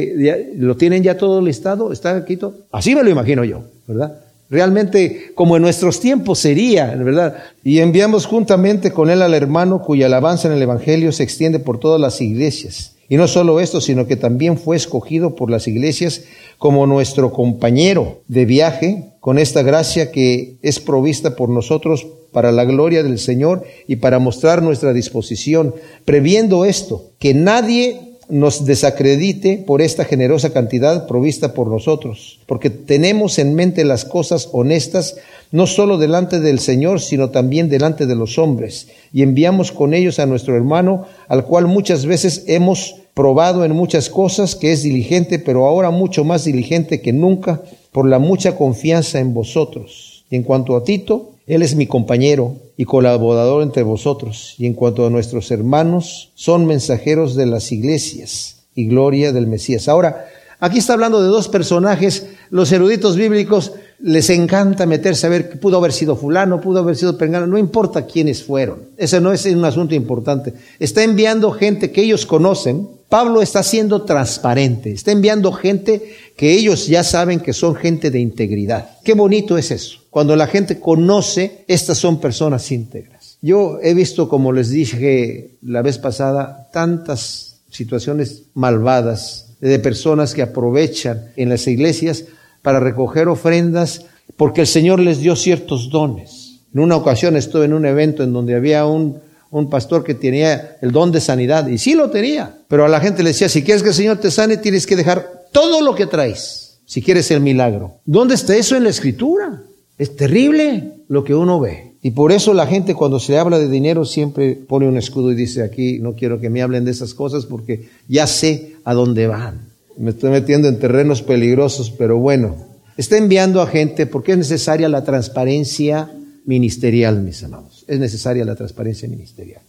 [0.57, 1.93] ¿lo tienen ya todo listado?
[1.93, 2.57] ¿Está aquí todo?
[2.73, 4.19] Así me lo imagino yo, ¿verdad?
[4.53, 7.38] Realmente como en nuestros tiempos sería, ¿verdad?
[7.65, 11.81] Y enviamos juntamente con él al hermano cuya alabanza en el Evangelio se extiende por
[11.81, 12.93] todas las iglesias.
[13.09, 16.25] Y no solo esto, sino que también fue escogido por las iglesias
[16.59, 22.67] como nuestro compañero de viaje con esta gracia que es provista por nosotros para la
[22.67, 29.83] gloria del Señor y para mostrar nuestra disposición, previendo esto, que nadie nos desacredite por
[29.83, 35.16] esta generosa cantidad provista por nosotros, porque tenemos en mente las cosas honestas,
[35.51, 40.18] no solo delante del Señor, sino también delante de los hombres, y enviamos con ellos
[40.18, 45.38] a nuestro hermano, al cual muchas veces hemos probado en muchas cosas, que es diligente,
[45.38, 47.61] pero ahora mucho más diligente que nunca,
[47.92, 50.25] por la mucha confianza en vosotros.
[50.31, 54.55] Y en cuanto a Tito, él es mi compañero y colaborador entre vosotros.
[54.59, 59.88] Y en cuanto a nuestros hermanos, son mensajeros de las iglesias y gloria del Mesías.
[59.88, 60.26] Ahora,
[60.61, 62.26] aquí está hablando de dos personajes.
[62.50, 66.96] Los eruditos bíblicos les encanta meterse a ver que pudo haber sido fulano, pudo haber
[66.96, 68.88] sido pengano, no importa quiénes fueron.
[68.96, 70.55] Ese no es un asunto importante.
[70.78, 72.88] Está enviando gente que ellos conocen.
[73.09, 74.90] Pablo está siendo transparente.
[74.90, 78.98] Está enviando gente que ellos ya saben que son gente de integridad.
[79.05, 80.02] Qué bonito es eso.
[80.12, 83.38] Cuando la gente conoce, estas son personas íntegras.
[83.40, 90.42] Yo he visto, como les dije la vez pasada, tantas situaciones malvadas de personas que
[90.42, 92.27] aprovechan en las iglesias
[92.61, 94.05] para recoger ofrendas
[94.37, 96.61] porque el Señor les dio ciertos dones.
[96.75, 99.18] En una ocasión estuve en un evento en donde había un,
[99.51, 103.01] un pastor que tenía el don de sanidad y sí lo tenía, pero a la
[103.01, 105.94] gente le decía, si quieres que el Señor te sane, tienes que dejar todo lo
[105.94, 107.94] que traes, si quieres el milagro.
[108.05, 109.62] ¿Dónde está eso en la escritura?
[110.03, 111.93] Es terrible lo que uno ve.
[112.03, 115.37] Y por eso la gente cuando se habla de dinero siempre pone un escudo y
[115.37, 119.29] dice aquí, no quiero que me hablen de esas cosas porque ya sé a dónde
[119.29, 119.69] van.
[119.97, 122.57] Me estoy metiendo en terrenos peligrosos, pero bueno,
[122.97, 126.11] está enviando a gente porque es necesaria la transparencia
[126.47, 127.85] ministerial, mis amados.
[127.87, 129.62] Es necesaria la transparencia ministerial.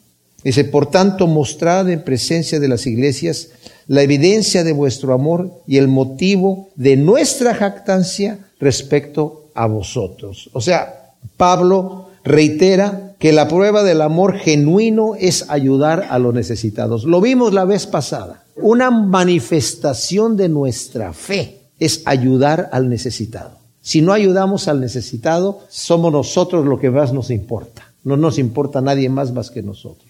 [0.43, 3.50] Dice, por tanto, mostrad en presencia de las iglesias
[3.86, 10.50] la evidencia de vuestro amor y el motivo de nuestra jactancia respecto a vosotros.
[10.54, 17.06] O sea, Pablo reitera que la prueba del amor genuino es ayudar a los necesitados.
[17.06, 18.44] Lo vimos la vez pasada.
[18.56, 23.58] Una manifestación de nuestra fe es ayudar al necesitado.
[23.82, 27.94] Si no ayudamos al necesitado, somos nosotros lo que más nos importa.
[28.04, 30.10] No nos importa nadie más más que nosotros.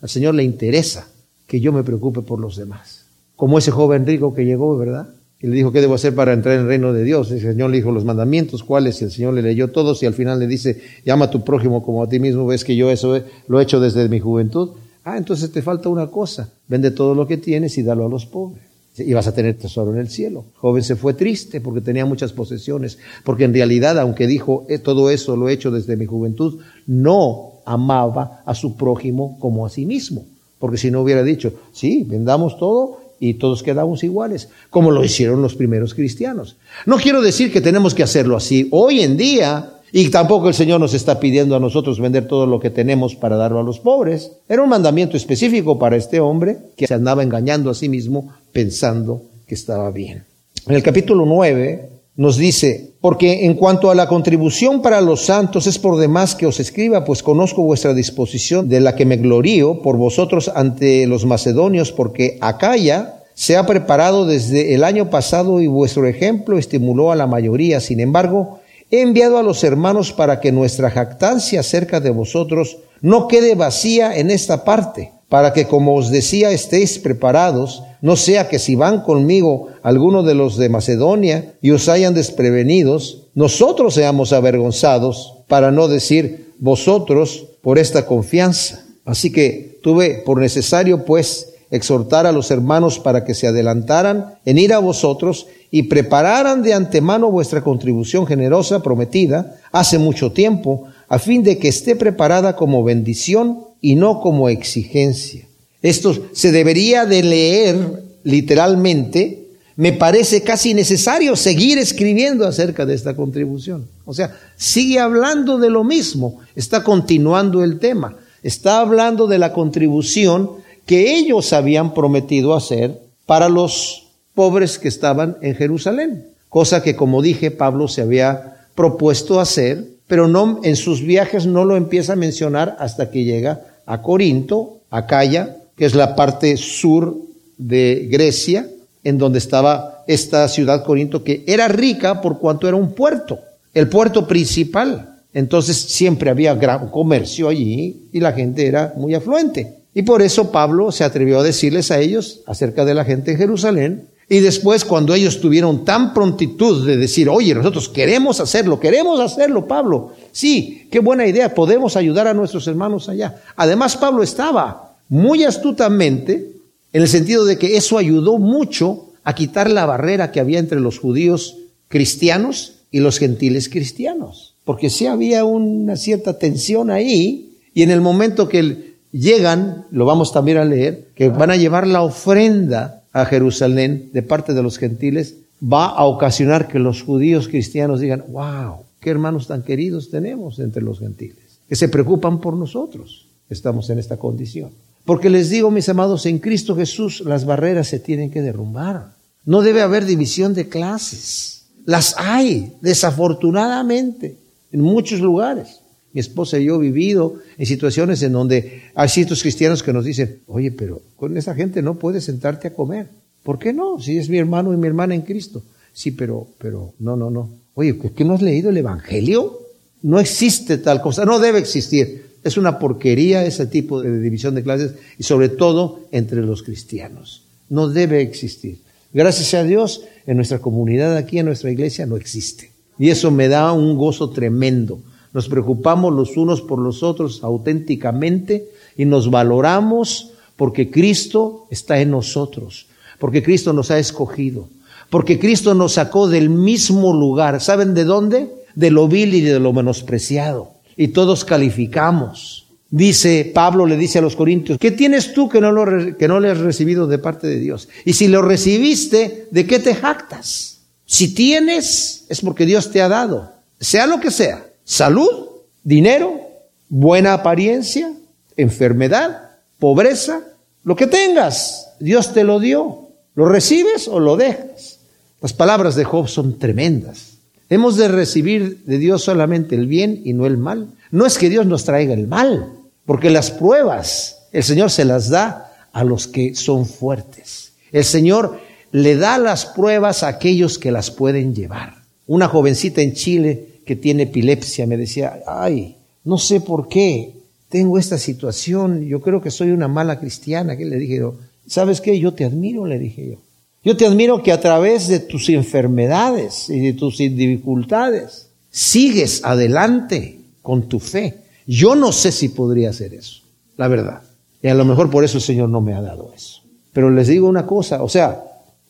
[0.00, 1.06] Al Señor le interesa
[1.46, 3.06] que yo me preocupe por los demás.
[3.36, 5.08] Como ese joven rico que llegó, ¿verdad?
[5.42, 7.30] Y le dijo, ¿qué debo hacer para entrar en el reino de Dios?
[7.30, 9.00] el Señor le dijo los mandamientos, ¿cuáles?
[9.00, 11.82] Y el Señor le leyó todos y al final le dice, llama a tu prójimo
[11.82, 14.72] como a ti mismo, ves que yo eso lo he hecho desde mi juventud.
[15.02, 18.26] Ah, entonces te falta una cosa, vende todo lo que tienes y dalo a los
[18.26, 18.64] pobres.
[18.98, 20.44] Y vas a tener tesoro en el cielo.
[20.52, 24.78] El joven se fue triste porque tenía muchas posesiones, porque en realidad, aunque dijo, eh,
[24.78, 29.70] todo eso lo he hecho desde mi juventud, no amaba a su prójimo como a
[29.70, 30.26] sí mismo.
[30.58, 35.42] Porque si no hubiera dicho, sí, vendamos todo y todos quedamos iguales, como lo hicieron
[35.42, 36.56] los primeros cristianos.
[36.86, 38.66] No quiero decir que tenemos que hacerlo así.
[38.72, 42.58] Hoy en día, y tampoco el Señor nos está pidiendo a nosotros vender todo lo
[42.58, 44.32] que tenemos para darlo a los pobres.
[44.48, 49.22] Era un mandamiento específico para este hombre que se andaba engañando a sí mismo pensando
[49.46, 50.24] que estaba bien.
[50.66, 55.66] En el capítulo 9 nos dice, porque en cuanto a la contribución para los santos
[55.66, 59.80] es por demás que os escriba, pues conozco vuestra disposición de la que me glorío
[59.80, 65.66] por vosotros ante los macedonios, porque Acaya se ha preparado desde el año pasado y
[65.66, 67.80] vuestro ejemplo estimuló a la mayoría.
[67.80, 73.28] Sin embargo, he enviado a los hermanos para que nuestra jactancia acerca de vosotros no
[73.28, 78.58] quede vacía en esta parte, para que, como os decía, estéis preparados, no sea que
[78.58, 85.34] si van conmigo algunos de los de Macedonia y os hayan desprevenidos, nosotros seamos avergonzados,
[85.50, 88.84] para no decir vosotros por esta confianza.
[89.04, 94.58] Así que tuve por necesario, pues, exhortar a los hermanos para que se adelantaran en
[94.58, 101.18] ir a vosotros y prepararan de antemano vuestra contribución generosa prometida hace mucho tiempo, a
[101.18, 105.49] fin de que esté preparada como bendición y no como exigencia.
[105.82, 109.46] Esto se debería de leer literalmente.
[109.76, 113.88] Me parece casi necesario seguir escribiendo acerca de esta contribución.
[114.04, 119.52] O sea, sigue hablando de lo mismo, está continuando el tema, está hablando de la
[119.52, 120.50] contribución
[120.84, 127.22] que ellos habían prometido hacer para los pobres que estaban en Jerusalén, cosa que como
[127.22, 130.26] dije Pablo se había propuesto hacer, pero
[130.64, 135.58] en sus viajes no lo empieza a mencionar hasta que llega a Corinto, a Calla,
[135.80, 137.16] que es la parte sur
[137.56, 138.68] de Grecia,
[139.02, 143.38] en donde estaba esta ciudad Corinto, que era rica por cuanto era un puerto,
[143.72, 145.16] el puerto principal.
[145.32, 149.76] Entonces siempre había gran comercio allí y la gente era muy afluente.
[149.94, 153.38] Y por eso Pablo se atrevió a decirles a ellos acerca de la gente en
[153.38, 154.02] Jerusalén.
[154.28, 159.66] Y después cuando ellos tuvieron tan prontitud de decir, oye, nosotros queremos hacerlo, queremos hacerlo,
[159.66, 160.12] Pablo.
[160.30, 163.40] Sí, qué buena idea, podemos ayudar a nuestros hermanos allá.
[163.56, 166.52] Además, Pablo estaba muy astutamente
[166.92, 170.80] en el sentido de que eso ayudó mucho a quitar la barrera que había entre
[170.80, 174.54] los judíos cristianos y los gentiles cristianos.
[174.64, 180.32] Porque sí había una cierta tensión ahí y en el momento que llegan, lo vamos
[180.32, 184.78] también a leer, que van a llevar la ofrenda a Jerusalén de parte de los
[184.78, 190.60] gentiles, va a ocasionar que los judíos cristianos digan, wow, qué hermanos tan queridos tenemos
[190.60, 193.26] entre los gentiles, que se preocupan por nosotros.
[193.48, 194.70] Estamos en esta condición.
[195.04, 199.14] Porque les digo, mis amados, en Cristo Jesús las barreras se tienen que derrumbar.
[199.44, 201.64] No debe haber división de clases.
[201.86, 204.36] Las hay, desafortunadamente,
[204.70, 205.80] en muchos lugares.
[206.12, 210.04] Mi esposa y yo he vivido en situaciones en donde hay ciertos cristianos que nos
[210.04, 213.08] dicen, oye, pero con esa gente no puedes sentarte a comer.
[213.42, 214.00] ¿Por qué no?
[214.00, 215.62] Si es mi hermano y mi hermana en Cristo.
[215.92, 217.48] Sí, pero, pero, no, no, no.
[217.74, 219.60] Oye, ¿qué no has leído el Evangelio?
[220.02, 222.29] No existe tal cosa, no debe existir.
[222.42, 227.42] Es una porquería ese tipo de división de clases y sobre todo entre los cristianos.
[227.68, 228.78] No debe existir.
[229.12, 232.70] Gracias a Dios, en nuestra comunidad aquí, en nuestra iglesia, no existe.
[232.98, 235.00] Y eso me da un gozo tremendo
[235.32, 242.10] nos preocupamos los unos por los otros auténticamente y nos valoramos porque Cristo está en
[242.10, 242.86] nosotros,
[243.18, 244.68] porque Cristo nos ha escogido,
[245.08, 247.60] porque Cristo nos sacó del mismo lugar.
[247.60, 248.50] ¿Saben de dónde?
[248.74, 250.72] De lo vil y de lo menospreciado.
[250.96, 252.66] Y todos calificamos.
[252.90, 255.72] Dice Pablo, le dice a los corintios, ¿qué tienes tú que no,
[256.18, 257.88] que no le has recibido de parte de Dios?
[258.04, 260.80] Y si lo recibiste, ¿de qué te jactas?
[261.06, 265.46] Si tienes, es porque Dios te ha dado, sea lo que sea salud,
[265.84, 266.40] dinero,
[266.88, 268.12] buena apariencia,
[268.56, 270.40] enfermedad, pobreza,
[270.82, 273.06] lo que tengas, Dios te lo dio.
[273.36, 274.98] ¿Lo recibes o lo dejas?
[275.40, 277.29] Las palabras de Job son tremendas.
[277.70, 280.88] Hemos de recibir de Dios solamente el bien y no el mal.
[281.10, 282.66] No es que Dios nos traiga el mal,
[283.06, 287.72] porque las pruebas el Señor se las da a los que son fuertes.
[287.92, 288.58] El Señor
[288.92, 291.94] le da las pruebas a aquellos que las pueden llevar.
[292.26, 297.34] Una jovencita en Chile que tiene epilepsia me decía, ay, no sé por qué
[297.68, 300.76] tengo esta situación, yo creo que soy una mala cristiana.
[300.76, 302.18] Que le dije yo, ¿sabes qué?
[302.18, 303.36] Yo te admiro, le dije yo.
[303.82, 310.40] Yo te admiro que a través de tus enfermedades y de tus dificultades sigues adelante
[310.60, 311.38] con tu fe.
[311.66, 313.42] Yo no sé si podría hacer eso,
[313.76, 314.22] la verdad.
[314.62, 316.62] Y a lo mejor por eso el Señor no me ha dado eso.
[316.92, 318.44] Pero les digo una cosa, o sea,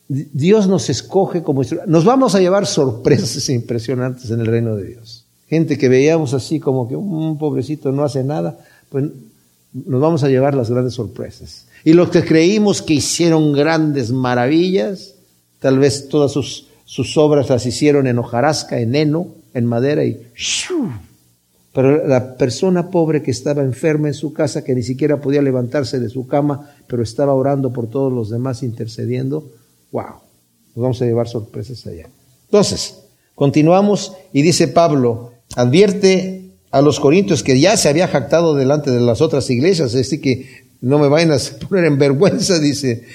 [0.07, 5.25] Dios nos escoge como Nos vamos a llevar sorpresas impresionantes en el reino de Dios.
[5.47, 8.57] Gente que veíamos así como que un pobrecito no hace nada,
[8.89, 9.05] pues
[9.73, 11.67] nos vamos a llevar las grandes sorpresas.
[11.83, 15.15] Y los que creímos que hicieron grandes maravillas,
[15.59, 20.21] tal vez todas sus, sus obras las hicieron en hojarasca, en heno, en madera y
[21.73, 25.99] pero la persona pobre que estaba enferma en su casa, que ni siquiera podía levantarse
[25.99, 29.49] de su cama, pero estaba orando por todos los demás, intercediendo,
[29.91, 30.15] wow,
[30.75, 32.09] nos vamos a llevar sorpresas allá.
[32.45, 33.03] Entonces,
[33.35, 36.40] continuamos y dice Pablo, advierte
[36.71, 40.63] a los corintios que ya se había jactado delante de las otras iglesias, así que
[40.81, 41.37] no me vayan a
[41.69, 43.05] poner en vergüenza, dice,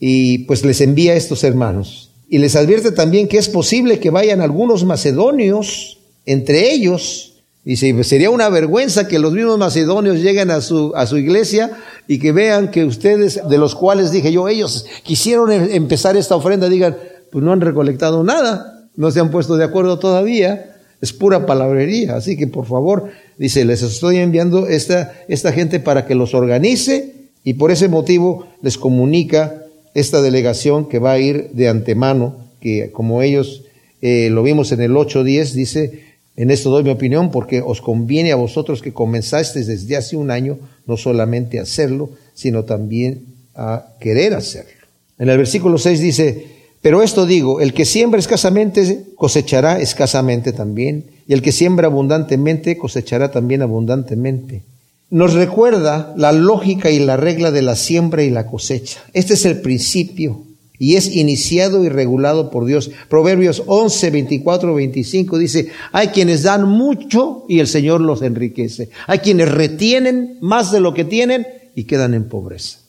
[0.00, 2.10] y pues les envía a estos hermanos.
[2.28, 7.34] Y les advierte también que es posible que vayan algunos macedonios, entre ellos,
[7.64, 11.70] Dice, pues sería una vergüenza que los mismos macedonios lleguen a su, a su iglesia
[12.06, 16.36] y que vean que ustedes, de los cuales dije yo, ellos quisieron em, empezar esta
[16.36, 16.98] ofrenda, digan,
[17.32, 20.73] pues no han recolectado nada, no se han puesto de acuerdo todavía,
[21.04, 22.16] es pura palabrería.
[22.16, 27.12] Así que por favor, dice, les estoy enviando esta, esta gente para que los organice
[27.44, 29.62] y por ese motivo les comunica
[29.94, 33.64] esta delegación que va a ir de antemano, que como ellos
[34.00, 36.00] eh, lo vimos en el 8.10, dice,
[36.36, 40.30] en esto doy mi opinión porque os conviene a vosotros que comenzasteis desde hace un
[40.30, 44.72] año no solamente a hacerlo, sino también a querer hacerlo.
[45.18, 46.46] En el versículo 6 dice,
[46.84, 52.76] pero esto digo, el que siembra escasamente cosechará escasamente también, y el que siembra abundantemente
[52.76, 54.64] cosechará también abundantemente.
[55.08, 59.02] Nos recuerda la lógica y la regla de la siembra y la cosecha.
[59.14, 60.42] Este es el principio
[60.78, 62.90] y es iniciado y regulado por Dios.
[63.08, 68.90] Proverbios 11, 24, 25 dice, hay quienes dan mucho y el Señor los enriquece.
[69.06, 72.80] Hay quienes retienen más de lo que tienen y quedan en pobreza.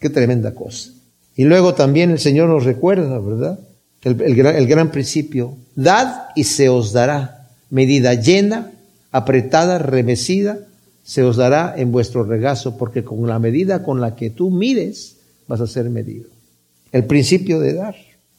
[0.00, 0.92] Qué tremenda cosa.
[1.38, 3.60] Y luego también el Señor nos recuerda, ¿verdad?
[4.02, 7.46] El, gran principio, dad y se os dará.
[7.70, 8.72] Medida llena,
[9.12, 10.58] apretada, remecida,
[11.04, 15.14] se os dará en vuestro regazo, porque con la medida con la que tú mires,
[15.46, 16.26] vas a ser medido
[16.90, 17.94] el principio de dar.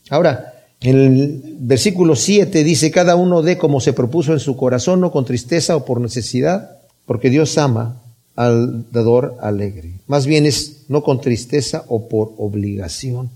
[0.09, 4.99] Ahora, en el versículo 7 dice, cada uno dé como se propuso en su corazón,
[4.99, 8.01] no con tristeza o por necesidad, porque Dios ama
[8.39, 9.99] al dador alegre.
[10.07, 13.29] Más bien es no con tristeza o por obligación,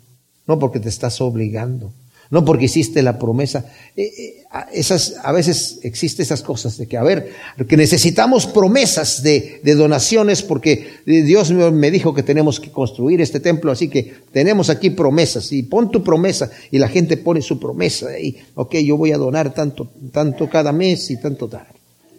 [0.47, 1.91] no porque te estás obligando
[2.33, 3.63] no porque hiciste la promesa.
[3.95, 7.31] Eh, eh, esas, a veces existen esas cosas de que, a ver,
[7.67, 13.71] que necesitamos promesas de, donaciones porque Dios me dijo que tenemos que construir este templo,
[13.71, 18.17] así que tenemos aquí promesas y pon tu promesa y la gente pone su promesa
[18.17, 21.67] y, ok, yo voy a donar tanto, tanto cada mes y tanto tal.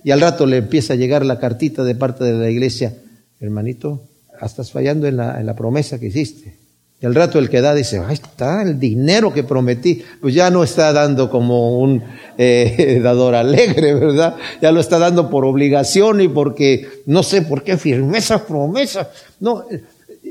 [0.05, 2.94] Y al rato le empieza a llegar la cartita de parte de la iglesia,
[3.40, 4.02] hermanito,
[4.46, 6.59] estás fallando en la, promesa que hiciste.
[7.00, 10.02] Y al rato el que da dice, ahí está el dinero que prometí.
[10.20, 12.02] Pues ya no está dando como un
[12.38, 14.36] eh, dador alegre, ¿verdad?
[14.62, 19.11] Ya lo está dando por obligación y porque no sé por qué firmé esa promesa.
[19.40, 19.64] No,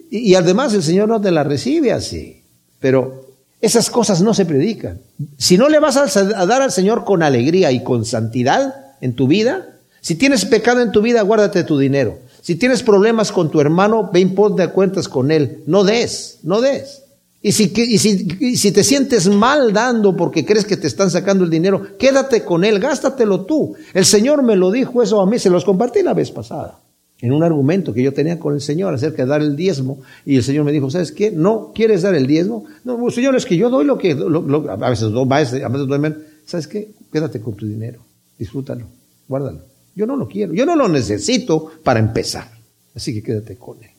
[0.10, 2.42] y, además el Señor no te la recibe así.
[2.80, 3.28] Pero
[3.62, 5.00] esas cosas no se predican.
[5.38, 9.28] Si no le vas a dar al Señor con alegría y con santidad en tu
[9.28, 12.20] vida, si tienes pecado en tu vida, guárdate tu dinero.
[12.42, 15.60] Si tienes problemas con tu hermano, ve y ponte a cuentas con él.
[15.66, 17.04] No des, no des.
[17.42, 22.46] Y si, te sientes mal dando porque crees que te están sacando el dinero, quédate
[22.46, 23.76] con él, gástatelo tú.
[23.94, 26.80] El Señor me lo dijo eso a mí, se los compartí la vez pasada,
[27.20, 30.00] en un argumento que yo tenía con el Señor acerca de dar el diezmo.
[30.26, 31.32] Y el Señor me dijo, ¿sabes qué?
[31.32, 32.64] ¿No quieres dar el diezmo?
[32.86, 36.68] No, Señor, es que yo doy lo que, a veces doy, a veces doy ¿Sabes
[36.68, 36.92] qué?
[37.12, 38.00] Quédate con tu dinero,
[38.38, 38.86] disfrútalo,
[39.28, 39.62] guárdalo.
[39.96, 42.50] Yo no lo quiero, yo no lo necesito para empezar.
[42.96, 43.90] Así que quédate con él.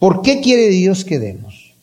[0.00, 1.74] ¿Por qué quiere Dios que demos?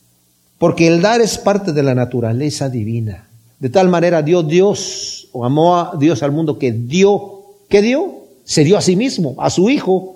[0.58, 3.30] Porque el dar es parte de la naturaleza divina.
[3.60, 8.24] De tal manera dio Dios, o amó a Dios al mundo que dio, ¿qué dio?
[8.44, 10.16] Se dio a sí mismo, a su Hijo,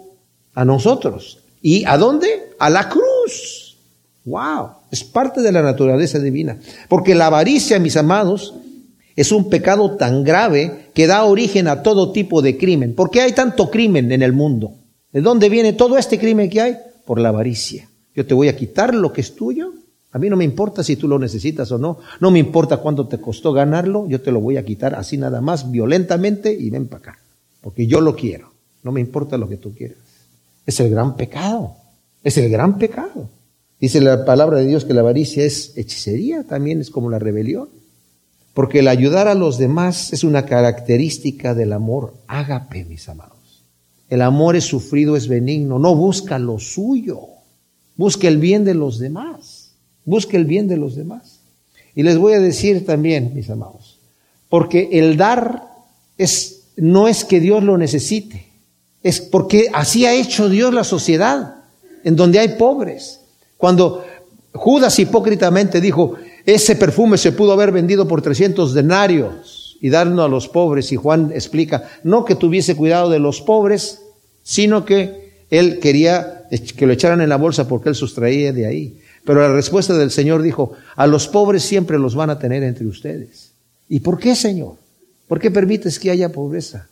[0.56, 1.40] a nosotros.
[1.62, 2.54] ¿Y a dónde?
[2.58, 3.78] A la cruz.
[4.26, 6.58] Wow, es parte de la naturaleza divina.
[6.90, 8.56] Porque la avaricia, mis amados,
[9.16, 12.96] es un pecado tan grave que da origen a todo tipo de crimen.
[12.96, 14.74] ¿Por qué hay tanto crimen en el mundo?
[15.12, 16.78] ¿De dónde viene todo este crimen que hay?
[17.06, 17.90] Por la avaricia.
[18.16, 19.74] Yo te voy a quitar lo que es tuyo.
[20.12, 22.00] A mí no me importa si tú lo necesitas o no.
[22.20, 24.08] No me importa cuánto te costó ganarlo.
[24.08, 27.20] Yo te lo voy a quitar así nada más, violentamente, y ven para acá.
[27.62, 28.52] Porque yo lo quiero.
[28.84, 29.98] No me importa lo que tú quieras.
[30.66, 31.76] Es el gran pecado.
[32.24, 33.30] Es el gran pecado.
[33.80, 37.68] Dice la palabra de Dios que la avaricia es hechicería, también es como la rebelión.
[38.54, 42.14] Porque el ayudar a los demás es una característica del amor.
[42.28, 43.64] Ágape, mis amados.
[44.10, 47.22] El amor es sufrido, es benigno, no busca lo suyo.
[47.96, 49.72] Busca el bien de los demás.
[50.04, 51.42] Busca el bien de los demás.
[51.96, 54.00] Y les voy a decir también, mis amados,
[54.50, 55.68] porque el dar
[56.18, 58.48] es, no es que Dios lo necesite,
[59.04, 61.56] es porque así ha hecho Dios la sociedad,
[62.04, 63.22] en donde hay pobres.
[63.58, 64.06] Cuando
[64.54, 66.16] Judas hipócritamente dijo,
[66.46, 70.96] ese perfume se pudo haber vendido por 300 denarios y darlo a los pobres, y
[70.96, 74.02] Juan explica, no que tuviese cuidado de los pobres,
[74.44, 79.00] sino que él quería que lo echaran en la bolsa porque él sustraía de ahí.
[79.24, 82.88] Pero la respuesta del Señor dijo, a los pobres siempre los van a tener entre
[82.88, 83.52] ustedes.
[83.88, 84.76] ¿Y por qué, Señor?
[85.28, 86.88] ¿Por qué permites que haya pobreza?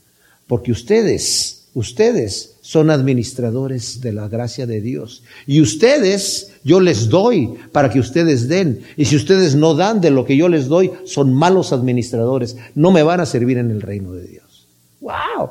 [0.47, 5.23] Porque ustedes, ustedes son administradores de la gracia de Dios.
[5.47, 8.83] Y ustedes, yo les doy para que ustedes den.
[8.95, 12.57] Y si ustedes no dan de lo que yo les doy, son malos administradores.
[12.75, 14.67] No me van a servir en el reino de Dios.
[15.01, 15.49] ¡Wow!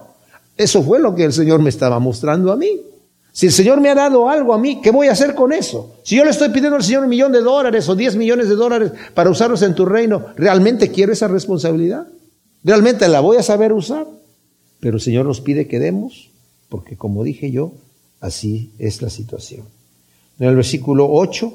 [0.57, 2.83] Eso fue lo que el Señor me estaba mostrando a mí.
[3.33, 5.97] Si el Señor me ha dado algo a mí, ¿qué voy a hacer con eso?
[6.05, 8.55] Si yo le estoy pidiendo al Señor un millón de dólares o diez millones de
[8.55, 12.07] dólares para usarlos en tu reino, ¿realmente quiero esa responsabilidad?
[12.63, 14.07] ¿Realmente la voy a saber usar?
[14.79, 16.31] Pero el Señor nos pide que demos,
[16.69, 17.73] porque como dije yo,
[18.21, 19.65] así es la situación.
[20.39, 21.53] En el versículo 8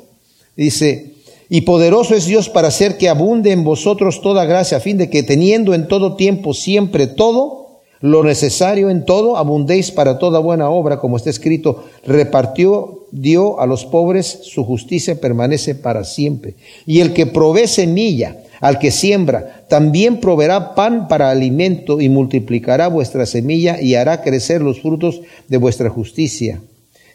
[0.55, 1.13] dice,
[1.49, 5.09] y poderoso es Dios para hacer que abunde en vosotros toda gracia, a fin de
[5.09, 7.63] que teniendo en todo tiempo siempre todo,
[8.01, 13.65] lo necesario en todo, abundéis para toda buena obra, como está escrito, repartió, dio a
[13.65, 16.55] los pobres, su justicia permanece para siempre.
[16.85, 22.87] Y el que provee semilla al que siembra, también proveerá pan para alimento y multiplicará
[22.87, 26.61] vuestra semilla y hará crecer los frutos de vuestra justicia,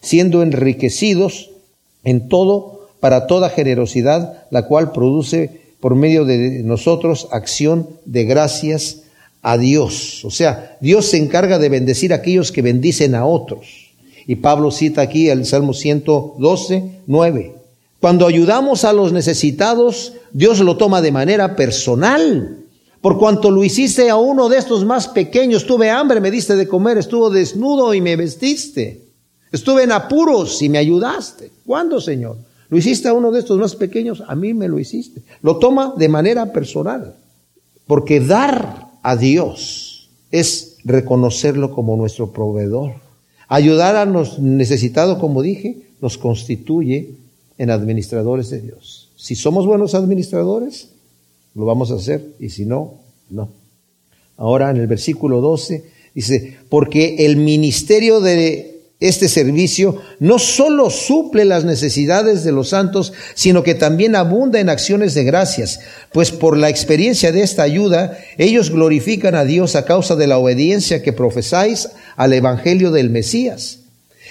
[0.03, 1.49] siendo enriquecidos
[2.05, 9.05] en todo para toda generosidad, la cual produce por medio de nosotros acción de gracias
[9.41, 10.27] a Dios.
[10.27, 13.89] O sea, Dios se encarga de bendecir a aquellos que bendicen a otros.
[14.27, 17.58] Y Pablo cita aquí el Salmo 112, 9.
[18.01, 22.59] Cuando ayudamos a los necesitados, Dios lo toma de manera personal.
[23.01, 26.69] Por cuanto lo hiciste a uno de estos más pequeños, tuve hambre, me diste de
[26.69, 29.05] comer, estuvo desnudo y me vestiste.
[29.51, 31.51] Estuve en apuros y me ayudaste.
[31.65, 32.37] ¿Cuándo, Señor?
[32.69, 35.23] Lo hiciste a uno de estos más pequeños, a mí me lo hiciste.
[35.43, 37.17] Lo toma de manera personal.
[37.87, 42.93] Porque dar a Dios es reconocerlo como nuestro proveedor.
[43.49, 47.17] Ayudar a los necesitados, como dije, nos constituye
[47.59, 49.11] en administradores de Dios.
[49.17, 50.89] Si somos buenos administradores,
[51.55, 52.95] lo vamos a hacer, y si no,
[53.29, 53.51] no.
[54.37, 55.85] Ahora en el versículo 12
[56.15, 63.13] dice, porque el ministerio de este servicio no solo suple las necesidades de los santos,
[63.35, 65.81] sino que también abunda en acciones de gracias,
[66.13, 70.39] pues por la experiencia de esta ayuda, ellos glorifican a Dios a causa de la
[70.39, 73.81] obediencia que profesáis al Evangelio del Mesías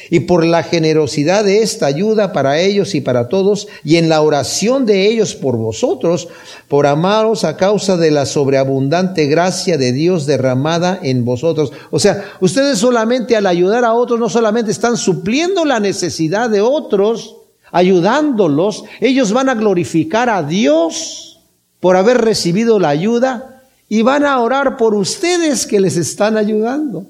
[0.09, 4.21] y por la generosidad de esta ayuda para ellos y para todos, y en la
[4.21, 6.27] oración de ellos por vosotros,
[6.67, 11.71] por amaros a causa de la sobreabundante gracia de Dios derramada en vosotros.
[11.91, 16.61] O sea, ustedes solamente al ayudar a otros, no solamente están supliendo la necesidad de
[16.61, 17.35] otros,
[17.71, 21.39] ayudándolos, ellos van a glorificar a Dios
[21.79, 27.05] por haber recibido la ayuda y van a orar por ustedes que les están ayudando.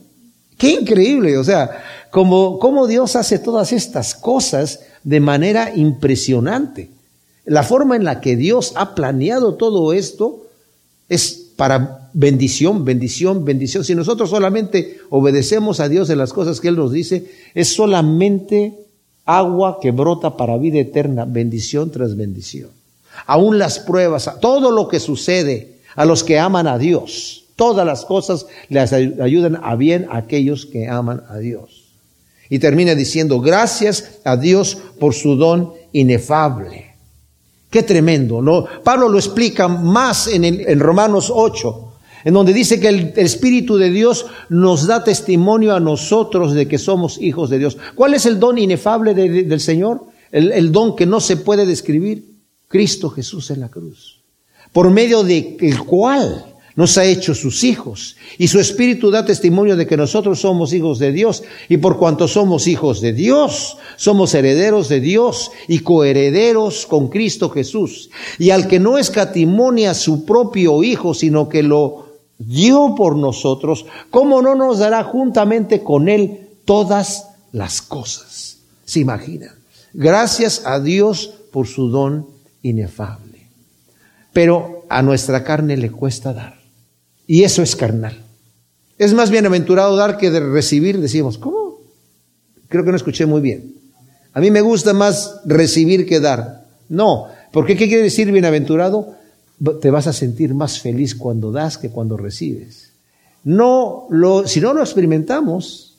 [0.58, 6.90] Qué increíble, o sea, como, Dios hace todas estas cosas de manera impresionante.
[7.46, 10.48] La forma en la que Dios ha planeado todo esto
[11.10, 13.84] es para bendición, bendición, bendición.
[13.84, 18.74] Si nosotros solamente obedecemos a Dios en las cosas que Él nos dice, es solamente
[19.26, 22.70] agua que brota para vida eterna, bendición tras bendición.
[23.26, 28.06] Aún las pruebas, todo lo que sucede a los que aman a Dios, todas las
[28.06, 31.87] cosas les ayudan a bien a aquellos que aman a Dios.
[32.50, 36.96] Y termina diciendo, gracias a Dios por su don inefable.
[37.70, 38.66] Qué tremendo, ¿no?
[38.84, 41.94] Pablo lo explica más en, en Romanos 8,
[42.24, 46.78] en donde dice que el, Espíritu de Dios nos da testimonio a nosotros de que
[46.78, 47.78] somos hijos de Dios.
[47.96, 50.06] ¿Cuál es el don inefable del Señor?
[50.32, 52.38] El, el don que no se puede describir.
[52.68, 54.20] Cristo Jesús en la cruz.
[54.74, 58.16] Por medio de el cual nos ha hecho sus hijos.
[58.38, 61.44] Y su Espíritu da testimonio de que nosotros somos hijos de Dios.
[61.68, 67.50] Y por cuanto somos hijos de Dios, somos herederos de Dios y coherederos con Cristo
[67.50, 68.12] Jesús.
[68.38, 73.88] Y al que no escatimonia a su propio Hijo, sino que lo dio por nosotros,
[74.12, 78.60] ¿cómo no nos dará juntamente con Él todas las cosas?
[78.86, 79.56] ¿Se imaginan?
[79.94, 82.28] Gracias a Dios por su don
[82.62, 83.48] inefable.
[84.32, 86.57] Pero a nuestra carne le cuesta dar.
[87.28, 88.24] Y eso es carnal.
[88.98, 91.78] Es más bienaventurado dar que de recibir, decimos, ¿cómo?
[92.70, 93.76] Creo que no escuché muy bien.
[94.34, 96.66] A mí me gusta más recibir que dar.
[96.90, 99.16] No, porque ¿qué quiere decir bienaventurado?
[99.82, 102.94] Te vas a sentir más feliz cuando das que cuando recibes.
[103.44, 105.98] No lo, si no lo experimentamos,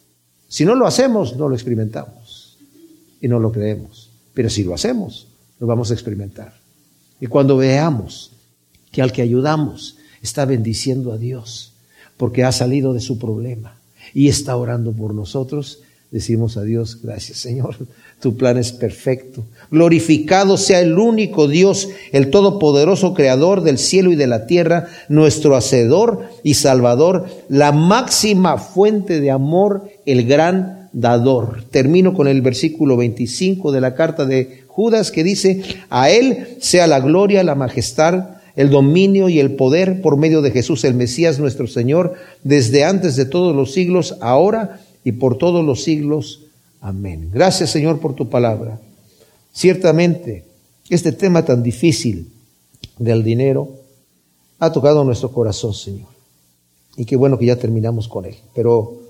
[0.48, 2.58] si no lo hacemos, no lo experimentamos
[3.20, 4.10] y no lo creemos.
[4.34, 6.54] Pero si lo hacemos, lo vamos a experimentar.
[7.20, 8.32] Y cuando veamos
[8.92, 11.72] que al que ayudamos está bendiciendo a Dios,
[12.16, 13.78] porque ha salido de su problema
[14.14, 17.76] y está orando por nosotros, decimos a Dios, gracias Señor,
[18.20, 19.44] tu plan es perfecto.
[19.70, 25.54] Glorificado sea el único Dios, el todopoderoso creador del cielo y de la tierra, nuestro
[25.54, 31.64] hacedor y salvador, la máxima fuente de amor, el gran dador.
[31.70, 36.86] Termino con el versículo 25 de la carta de Judas que dice, a él sea
[36.86, 41.38] la gloria, la majestad, el dominio y el poder por medio de Jesús el Mesías
[41.38, 46.40] nuestro Señor, desde antes de todos los siglos, ahora y por todos los siglos.
[46.80, 47.30] Amén.
[47.32, 48.80] Gracias Señor por tu palabra.
[49.52, 50.44] Ciertamente,
[50.90, 52.32] este tema tan difícil
[52.98, 53.68] del dinero
[54.59, 56.09] ha tocado nuestro corazón, Señor.
[56.96, 58.34] Y qué bueno que ya terminamos con él.
[58.56, 59.02] Pero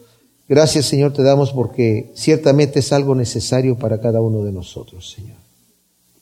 [0.47, 5.39] gracias, Señor, te damos porque ciertamente es algo necesario para cada uno de nosotros, Señor.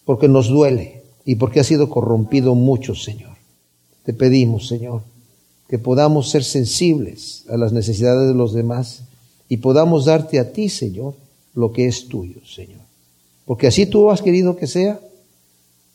[0.04, 3.36] Porque nos duele y porque ha sido corrompido mucho, Señor.
[4.04, 5.02] Te pedimos, Señor,
[5.68, 9.02] que podamos ser sensibles a las necesidades de los demás
[9.48, 11.14] y podamos darte a ti, Señor,
[11.54, 12.80] lo que es tuyo, Señor.
[13.44, 15.00] Porque así tú has querido que sea,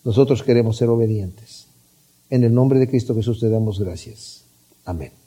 [0.03, 1.67] nosotros queremos ser obedientes.
[2.29, 4.43] En el nombre de Cristo Jesús te damos gracias.
[4.84, 5.20] Amén.